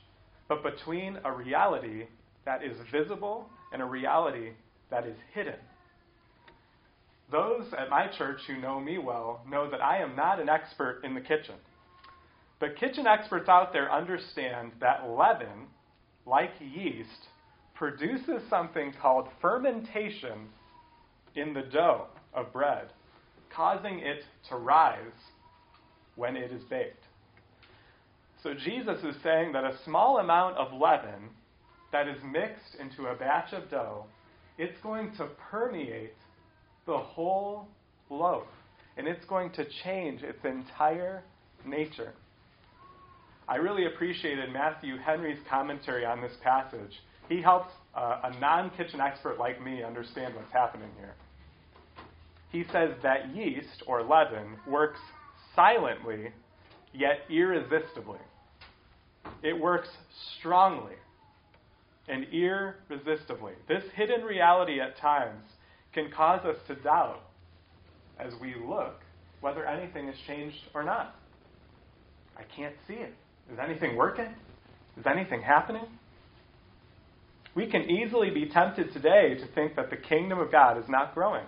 but 0.49 0.63
between 0.63 1.17
a 1.23 1.31
reality 1.31 2.07
that 2.43 2.63
is 2.63 2.75
visible 2.91 3.47
and 3.71 3.81
a 3.81 3.85
reality 3.85 4.49
that 4.89 5.05
is 5.05 5.15
hidden. 5.33 5.59
Those 7.31 7.71
at 7.77 7.91
my 7.91 8.07
church 8.07 8.41
who 8.47 8.57
know 8.57 8.79
me 8.79 8.97
well 8.97 9.41
know 9.47 9.69
that 9.69 9.81
I 9.81 9.99
am 9.99 10.15
not 10.15 10.41
an 10.41 10.49
expert 10.49 11.01
in 11.03 11.13
the 11.13 11.21
kitchen. 11.21 11.55
But 12.59 12.75
kitchen 12.75 13.05
experts 13.05 13.47
out 13.47 13.71
there 13.71 13.91
understand 13.91 14.71
that 14.81 15.07
leaven, 15.07 15.67
like 16.25 16.51
yeast, 16.59 17.27
produces 17.75 18.41
something 18.49 18.93
called 18.99 19.27
fermentation 19.41 20.49
in 21.35 21.53
the 21.53 21.61
dough 21.61 22.07
of 22.33 22.51
bread, 22.51 22.87
causing 23.55 23.99
it 23.99 24.23
to 24.49 24.55
rise 24.55 24.97
when 26.15 26.35
it 26.35 26.51
is 26.51 26.63
baked. 26.63 27.03
So 28.41 28.53
Jesus 28.53 28.99
is 29.03 29.15
saying 29.21 29.51
that 29.53 29.63
a 29.63 29.77
small 29.83 30.19
amount 30.19 30.57
of 30.57 30.71
leaven 30.73 31.29
that 31.91 32.07
is 32.07 32.17
mixed 32.23 32.75
into 32.79 33.09
a 33.09 33.15
batch 33.15 33.51
of 33.53 33.69
dough, 33.69 34.05
it's 34.57 34.79
going 34.81 35.11
to 35.17 35.27
permeate 35.51 36.13
the 36.85 36.97
whole 36.97 37.67
loaf. 38.09 38.47
And 38.97 39.07
it's 39.07 39.25
going 39.25 39.51
to 39.53 39.65
change 39.83 40.23
its 40.23 40.43
entire 40.43 41.23
nature. 41.65 42.13
I 43.47 43.55
really 43.55 43.85
appreciated 43.85 44.51
Matthew 44.51 44.97
Henry's 44.97 45.39
commentary 45.49 46.05
on 46.05 46.21
this 46.21 46.33
passage. 46.43 46.91
He 47.29 47.41
helps 47.41 47.71
uh, 47.95 48.21
a 48.23 48.39
non 48.39 48.69
kitchen 48.71 48.99
expert 49.01 49.39
like 49.39 49.63
me 49.63 49.83
understand 49.83 50.35
what's 50.35 50.51
happening 50.51 50.89
here. 50.97 51.15
He 52.51 52.63
says 52.71 52.91
that 53.03 53.35
yeast, 53.35 53.83
or 53.87 54.03
leaven, 54.03 54.57
works 54.67 54.99
silently, 55.55 56.31
yet 56.93 57.19
irresistibly. 57.29 58.19
It 59.43 59.59
works 59.59 59.89
strongly 60.39 60.95
and 62.07 62.25
irresistibly. 62.33 63.53
This 63.67 63.83
hidden 63.95 64.21
reality 64.21 64.79
at 64.79 64.97
times 64.97 65.43
can 65.93 66.11
cause 66.11 66.45
us 66.45 66.57
to 66.67 66.75
doubt 66.75 67.21
as 68.19 68.33
we 68.41 68.55
look 68.55 68.95
whether 69.41 69.65
anything 69.65 70.07
has 70.07 70.15
changed 70.27 70.57
or 70.73 70.83
not. 70.83 71.15
I 72.37 72.43
can't 72.55 72.75
see 72.87 72.95
it. 72.95 73.13
Is 73.51 73.59
anything 73.63 73.95
working? 73.95 74.33
Is 74.97 75.05
anything 75.05 75.41
happening? 75.41 75.85
We 77.55 77.67
can 77.67 77.89
easily 77.89 78.29
be 78.29 78.47
tempted 78.49 78.93
today 78.93 79.35
to 79.35 79.47
think 79.53 79.75
that 79.75 79.89
the 79.89 79.97
kingdom 79.97 80.39
of 80.39 80.51
God 80.51 80.77
is 80.77 80.85
not 80.87 81.15
growing. 81.15 81.45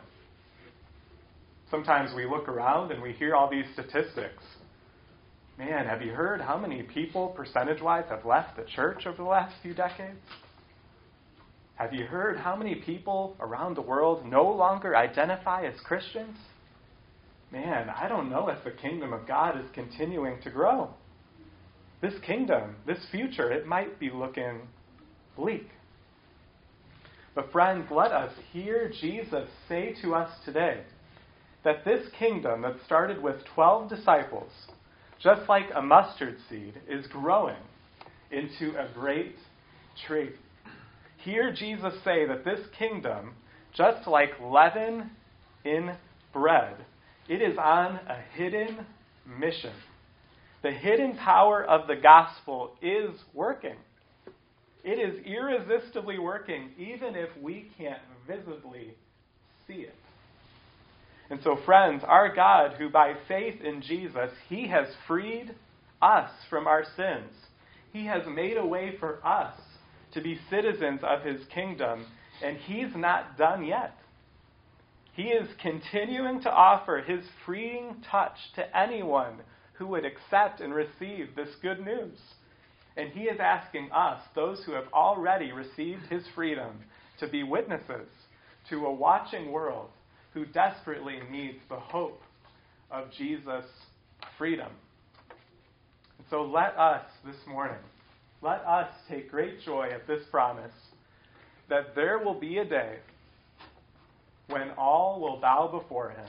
Sometimes 1.70 2.12
we 2.16 2.26
look 2.26 2.50
around 2.50 2.92
and 2.92 3.02
we 3.02 3.14
hear 3.14 3.36
all 3.36 3.50
these 3.50 3.66
statistics. 3.74 4.44
Man, 5.62 5.86
have 5.86 6.02
you 6.02 6.14
heard 6.14 6.42
how 6.42 6.58
many 6.58 6.82
people, 6.82 7.28
percentage 7.28 7.84
wise, 7.84 8.06
have 8.10 8.26
left 8.26 8.58
the 8.58 8.64
church 8.76 9.06
over 9.06 9.18
the 9.18 9.30
last 9.30 9.54
few 9.62 9.76
decades? 9.76 10.18
Have 11.76 11.94
you 11.94 12.06
heard 12.06 12.40
how 12.40 12.56
many 12.56 12.74
people 12.74 13.36
around 13.40 13.78
the 13.78 13.82
world 13.84 14.26
no 14.26 14.50
longer 14.50 14.98
identify 14.98 15.66
as 15.68 15.80
Christians? 15.82 16.36
Man, 17.52 17.92
I 17.92 18.08
don't 18.08 18.32
know 18.32 18.48
if 18.50 18.64
the 18.64 18.72
kingdom 18.72 19.14
of 19.14 19.28
God 19.28 19.56
is 19.56 19.68
continuing 19.76 20.42
to 20.42 20.50
grow. 20.50 20.90
This 22.02 22.16
kingdom, 22.26 22.78
this 22.88 23.06
future, 23.12 23.52
it 23.52 23.68
might 23.68 24.00
be 24.00 24.10
looking 24.10 24.62
bleak. 25.36 25.68
But, 27.36 27.52
friends, 27.52 27.86
let 27.92 28.12
us 28.12 28.34
hear 28.52 28.92
Jesus 29.00 29.48
say 29.70 29.96
to 30.02 30.16
us 30.16 30.32
today 30.44 30.82
that 31.64 31.86
this 31.86 32.08
kingdom 32.18 32.64
that 32.64 32.78
started 32.84 33.22
with 33.22 33.36
12 33.54 33.90
disciples, 33.90 34.50
just 35.24 35.48
like 35.48 35.66
a 35.76 35.82
mustard 35.82 36.38
seed, 36.50 36.74
is 36.90 37.06
growing 37.08 37.56
into 38.32 38.72
a 38.80 38.88
great 38.94 39.36
tree. 40.08 40.32
Hear 41.18 41.54
Jesus 41.54 41.94
say 42.04 42.26
that 42.26 42.44
this 42.44 42.60
kingdom, 42.78 43.36
just 43.74 44.08
like 44.08 44.32
leaven 44.42 45.12
in 45.64 45.96
bread, 46.34 46.76
it 47.30 47.42
is 47.42 47.58
on 47.58 48.00
a 48.08 48.18
hidden 48.34 48.86
mission. 49.40 49.74
The 50.64 50.72
hidden 50.72 51.16
power 51.18 51.64
of 51.64 51.88
the 51.88 51.96
gospel 51.96 52.72
is 52.82 53.12
working. 53.34 53.76
It 54.84 54.98
is 55.00 55.24
irresistibly 55.26 56.18
working, 56.18 56.72
even 56.78 57.16
if 57.16 57.30
we 57.42 57.70
can't 57.78 58.02
visibly 58.28 58.96
see 59.68 59.82
it. 59.82 59.96
And 61.32 61.40
so, 61.44 61.58
friends, 61.66 62.04
our 62.06 62.36
God, 62.36 62.74
who 62.78 62.90
by 62.90 63.14
faith 63.30 63.62
in 63.62 63.82
Jesus, 63.82 64.32
He 64.50 64.68
has 64.68 64.88
freed 65.08 65.56
us 66.02 66.30
from 66.50 66.68
our 66.68 66.84
sins. 66.98 67.32
He 67.94 68.06
has 68.06 68.24
made 68.28 68.58
a 68.58 68.66
way 68.66 68.98
for 69.00 69.26
us 69.26 69.56
to 70.12 70.20
be 70.20 70.38
citizens 70.50 71.00
of 71.04 71.22
His 71.22 71.40
kingdom, 71.54 72.06
and 72.44 72.58
He's 72.58 72.94
not 72.98 73.38
done 73.38 73.64
yet. 73.66 73.96
He 75.14 75.30
is 75.30 75.48
continuing 75.62 76.42
to 76.42 76.52
offer 76.52 76.98
His 76.98 77.24
freeing 77.46 78.04
touch 78.12 78.36
to 78.56 78.78
anyone 78.78 79.36
who 79.76 79.88
would 79.88 80.04
accept 80.04 80.60
and 80.60 80.74
receive 80.74 81.30
this 81.38 81.56
good 81.62 81.80
news. 81.80 82.20
And 82.98 83.10
He 83.14 83.22
is 83.22 83.40
asking 83.40 83.90
us, 83.94 84.22
those 84.36 84.64
who 84.66 84.74
have 84.74 84.92
already 84.94 85.54
received 85.54 86.08
His 86.08 86.24
freedom, 86.36 86.82
to 87.22 87.28
be 87.30 87.44
witnesses 87.44 88.10
to 88.70 88.86
a 88.86 88.94
watching 88.94 89.54
world 89.54 89.92
who 90.34 90.46
desperately 90.46 91.20
needs 91.30 91.58
the 91.70 91.80
hope 91.80 92.22
of 92.90 93.12
Jesus' 93.18 93.66
freedom. 94.38 94.72
And 96.18 96.28
so 96.30 96.44
let 96.44 96.78
us 96.78 97.04
this 97.26 97.36
morning, 97.48 97.78
let 98.42 98.62
us 98.66 98.90
take 99.10 99.30
great 99.30 99.62
joy 99.62 99.90
at 99.94 100.08
this 100.08 100.24
promise 100.32 100.74
that 101.70 101.96
there 101.96 102.20
will 102.20 102.40
be 102.40 102.58
a 102.58 102.66
day 102.66 102.98
when 104.48 104.72
all 104.78 105.20
will 105.22 105.40
bow 105.40 105.68
before 105.68 106.10
him. 106.10 106.28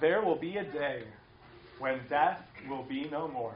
There 0.00 0.22
will 0.24 0.38
be 0.38 0.56
a 0.56 0.64
day 0.64 1.02
when 1.78 2.00
death 2.08 2.40
will 2.68 2.84
be 2.84 3.08
no 3.10 3.28
more. 3.28 3.54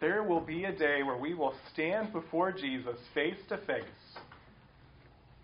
There 0.00 0.22
will 0.22 0.40
be 0.40 0.64
a 0.64 0.72
day 0.72 1.02
where 1.02 1.18
we 1.18 1.34
will 1.34 1.54
stand 1.72 2.12
before 2.12 2.52
Jesus 2.52 2.96
face 3.14 3.36
to 3.50 3.58
face. 3.58 3.84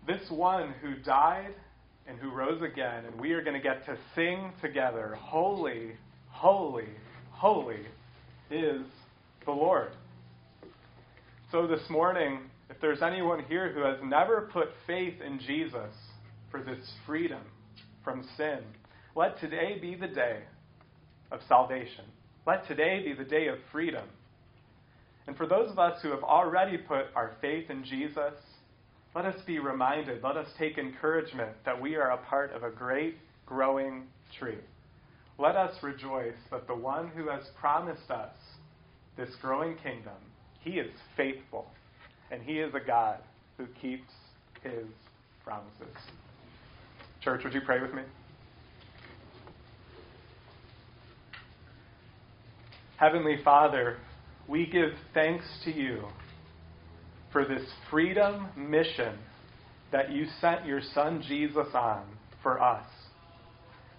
This 0.07 0.21
one 0.31 0.73
who 0.81 0.95
died 0.95 1.53
and 2.07 2.17
who 2.19 2.31
rose 2.31 2.61
again, 2.61 3.05
and 3.05 3.19
we 3.19 3.33
are 3.33 3.41
going 3.41 3.55
to 3.55 3.61
get 3.61 3.85
to 3.85 3.97
sing 4.15 4.51
together 4.61 5.15
Holy, 5.19 5.91
holy, 6.29 6.87
holy 7.31 7.85
is 8.49 8.81
the 9.45 9.51
Lord. 9.51 9.91
So 11.51 11.67
this 11.67 11.89
morning, 11.89 12.39
if 12.69 12.79
there's 12.81 13.01
anyone 13.01 13.43
here 13.47 13.71
who 13.71 13.81
has 13.81 13.97
never 14.03 14.49
put 14.53 14.69
faith 14.85 15.15
in 15.25 15.39
Jesus 15.39 15.93
for 16.51 16.61
this 16.61 16.79
freedom 17.05 17.41
from 18.03 18.27
sin, 18.37 18.59
let 19.15 19.39
today 19.39 19.77
be 19.81 19.95
the 19.95 20.07
day 20.07 20.43
of 21.31 21.39
salvation. 21.47 22.05
Let 22.45 22.67
today 22.67 23.03
be 23.03 23.13
the 23.13 23.29
day 23.29 23.47
of 23.47 23.57
freedom. 23.71 24.05
And 25.27 25.35
for 25.35 25.45
those 25.45 25.69
of 25.69 25.79
us 25.79 26.01
who 26.01 26.11
have 26.11 26.23
already 26.23 26.77
put 26.77 27.07
our 27.15 27.33
faith 27.41 27.69
in 27.69 27.83
Jesus, 27.83 28.33
let 29.17 29.25
us 29.25 29.41
be 29.47 29.57
reminded, 29.57 30.21
let 30.23 30.37
us 30.37 30.47
take 30.59 30.77
encouragement 30.77 31.49
that 31.65 31.81
we 31.81 31.95
are 31.95 32.11
a 32.11 32.17
part 32.17 32.51
of 32.53 32.61
a 32.61 32.69
great 32.69 33.15
growing 33.47 34.03
tree. 34.37 34.59
Let 35.39 35.55
us 35.55 35.73
rejoice 35.81 36.35
that 36.51 36.67
the 36.67 36.75
one 36.75 37.07
who 37.07 37.27
has 37.27 37.41
promised 37.59 38.11
us 38.11 38.35
this 39.17 39.29
growing 39.41 39.75
kingdom, 39.77 40.13
he 40.59 40.73
is 40.73 40.91
faithful, 41.15 41.65
and 42.29 42.43
he 42.43 42.59
is 42.59 42.71
a 42.75 42.79
God 42.79 43.17
who 43.57 43.65
keeps 43.81 44.11
his 44.61 44.85
promises. 45.43 45.97
Church, 47.23 47.43
would 47.43 47.55
you 47.55 47.61
pray 47.61 47.81
with 47.81 47.95
me? 47.95 48.03
Heavenly 52.97 53.39
Father, 53.43 53.97
we 54.47 54.67
give 54.67 54.91
thanks 55.15 55.45
to 55.65 55.71
you 55.71 56.03
for 57.31 57.45
this 57.45 57.63
freedom 57.89 58.47
mission 58.55 59.17
that 59.91 60.11
you 60.11 60.25
sent 60.41 60.65
your 60.65 60.81
Son 60.93 61.23
Jesus 61.27 61.67
on 61.73 62.03
for 62.43 62.61
us. 62.61 62.85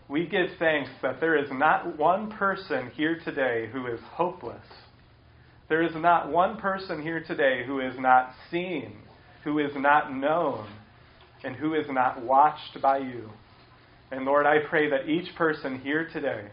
We 0.09 0.27
give 0.27 0.49
thanks 0.59 0.91
that 1.03 1.21
there 1.21 1.37
is 1.37 1.51
not 1.53 1.99
one 1.99 2.31
person 2.31 2.91
here 2.95 3.21
today 3.25 3.69
who 3.73 3.87
is 3.87 4.01
hopeless. 4.13 4.65
There 5.69 5.83
is 5.83 5.95
not 5.95 6.31
one 6.31 6.57
person 6.57 7.03
here 7.03 7.23
today 7.23 7.65
who 7.67 7.81
is 7.81 7.95
not 7.99 8.33
seen, 8.51 8.97
who 9.45 9.59
is 9.59 9.73
not 9.77 10.15
known, 10.15 10.67
and 11.45 11.55
who 11.55 11.75
is 11.75 11.87
not 11.91 12.25
watched 12.25 12.81
by 12.81 12.99
you. 12.99 13.29
And 14.11 14.25
Lord, 14.25 14.47
I 14.47 14.61
pray 14.69 14.89
that 14.89 15.09
each 15.09 15.35
person 15.37 15.79
here 15.81 16.09
today 16.11 16.49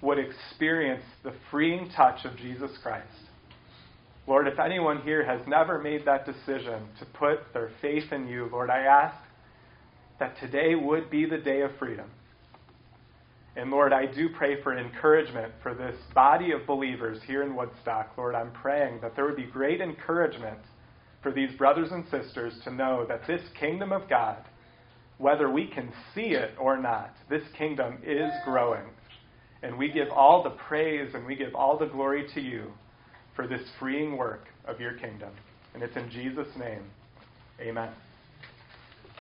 would 0.00 0.18
experience 0.18 1.04
the 1.22 1.32
freeing 1.50 1.88
touch 1.96 2.24
of 2.24 2.36
Jesus 2.36 2.72
Christ. 2.82 3.06
Lord, 4.26 4.46
if 4.46 4.58
anyone 4.58 5.02
here 5.02 5.24
has 5.24 5.40
never 5.48 5.80
made 5.80 6.04
that 6.04 6.26
decision 6.26 6.88
to 7.00 7.04
put 7.06 7.52
their 7.52 7.70
faith 7.80 8.12
in 8.12 8.28
you, 8.28 8.48
Lord, 8.52 8.70
I 8.70 8.80
ask 8.80 9.16
that 10.20 10.38
today 10.38 10.76
would 10.76 11.10
be 11.10 11.26
the 11.26 11.38
day 11.38 11.62
of 11.62 11.72
freedom. 11.78 12.08
And 13.56 13.70
Lord, 13.70 13.92
I 13.92 14.06
do 14.06 14.28
pray 14.30 14.62
for 14.62 14.78
encouragement 14.78 15.52
for 15.62 15.74
this 15.74 15.96
body 16.14 16.52
of 16.52 16.66
believers 16.66 17.18
here 17.26 17.42
in 17.42 17.54
Woodstock. 17.56 18.16
Lord, 18.16 18.34
I'm 18.34 18.52
praying 18.52 19.00
that 19.02 19.16
there 19.16 19.26
would 19.26 19.36
be 19.36 19.44
great 19.44 19.80
encouragement 19.80 20.58
for 21.22 21.32
these 21.32 21.50
brothers 21.58 21.90
and 21.90 22.04
sisters 22.08 22.54
to 22.64 22.70
know 22.70 23.04
that 23.08 23.26
this 23.26 23.42
kingdom 23.58 23.92
of 23.92 24.08
God, 24.08 24.38
whether 25.18 25.50
we 25.50 25.66
can 25.66 25.92
see 26.14 26.30
it 26.30 26.52
or 26.58 26.80
not, 26.80 27.14
this 27.28 27.42
kingdom 27.58 27.98
is 28.04 28.30
growing. 28.44 28.84
And 29.62 29.76
we 29.76 29.90
give 29.90 30.08
all 30.10 30.42
the 30.42 30.50
praise 30.50 31.10
and 31.14 31.26
we 31.26 31.34
give 31.36 31.54
all 31.54 31.76
the 31.76 31.86
glory 31.86 32.26
to 32.34 32.40
you 32.40 32.72
for 33.34 33.46
this 33.46 33.62
freeing 33.78 34.16
work 34.16 34.46
of 34.66 34.80
your 34.80 34.92
kingdom. 34.94 35.30
And 35.74 35.82
it's 35.82 35.96
in 35.96 36.10
Jesus' 36.10 36.48
name. 36.58 36.84
Amen. 37.60 37.90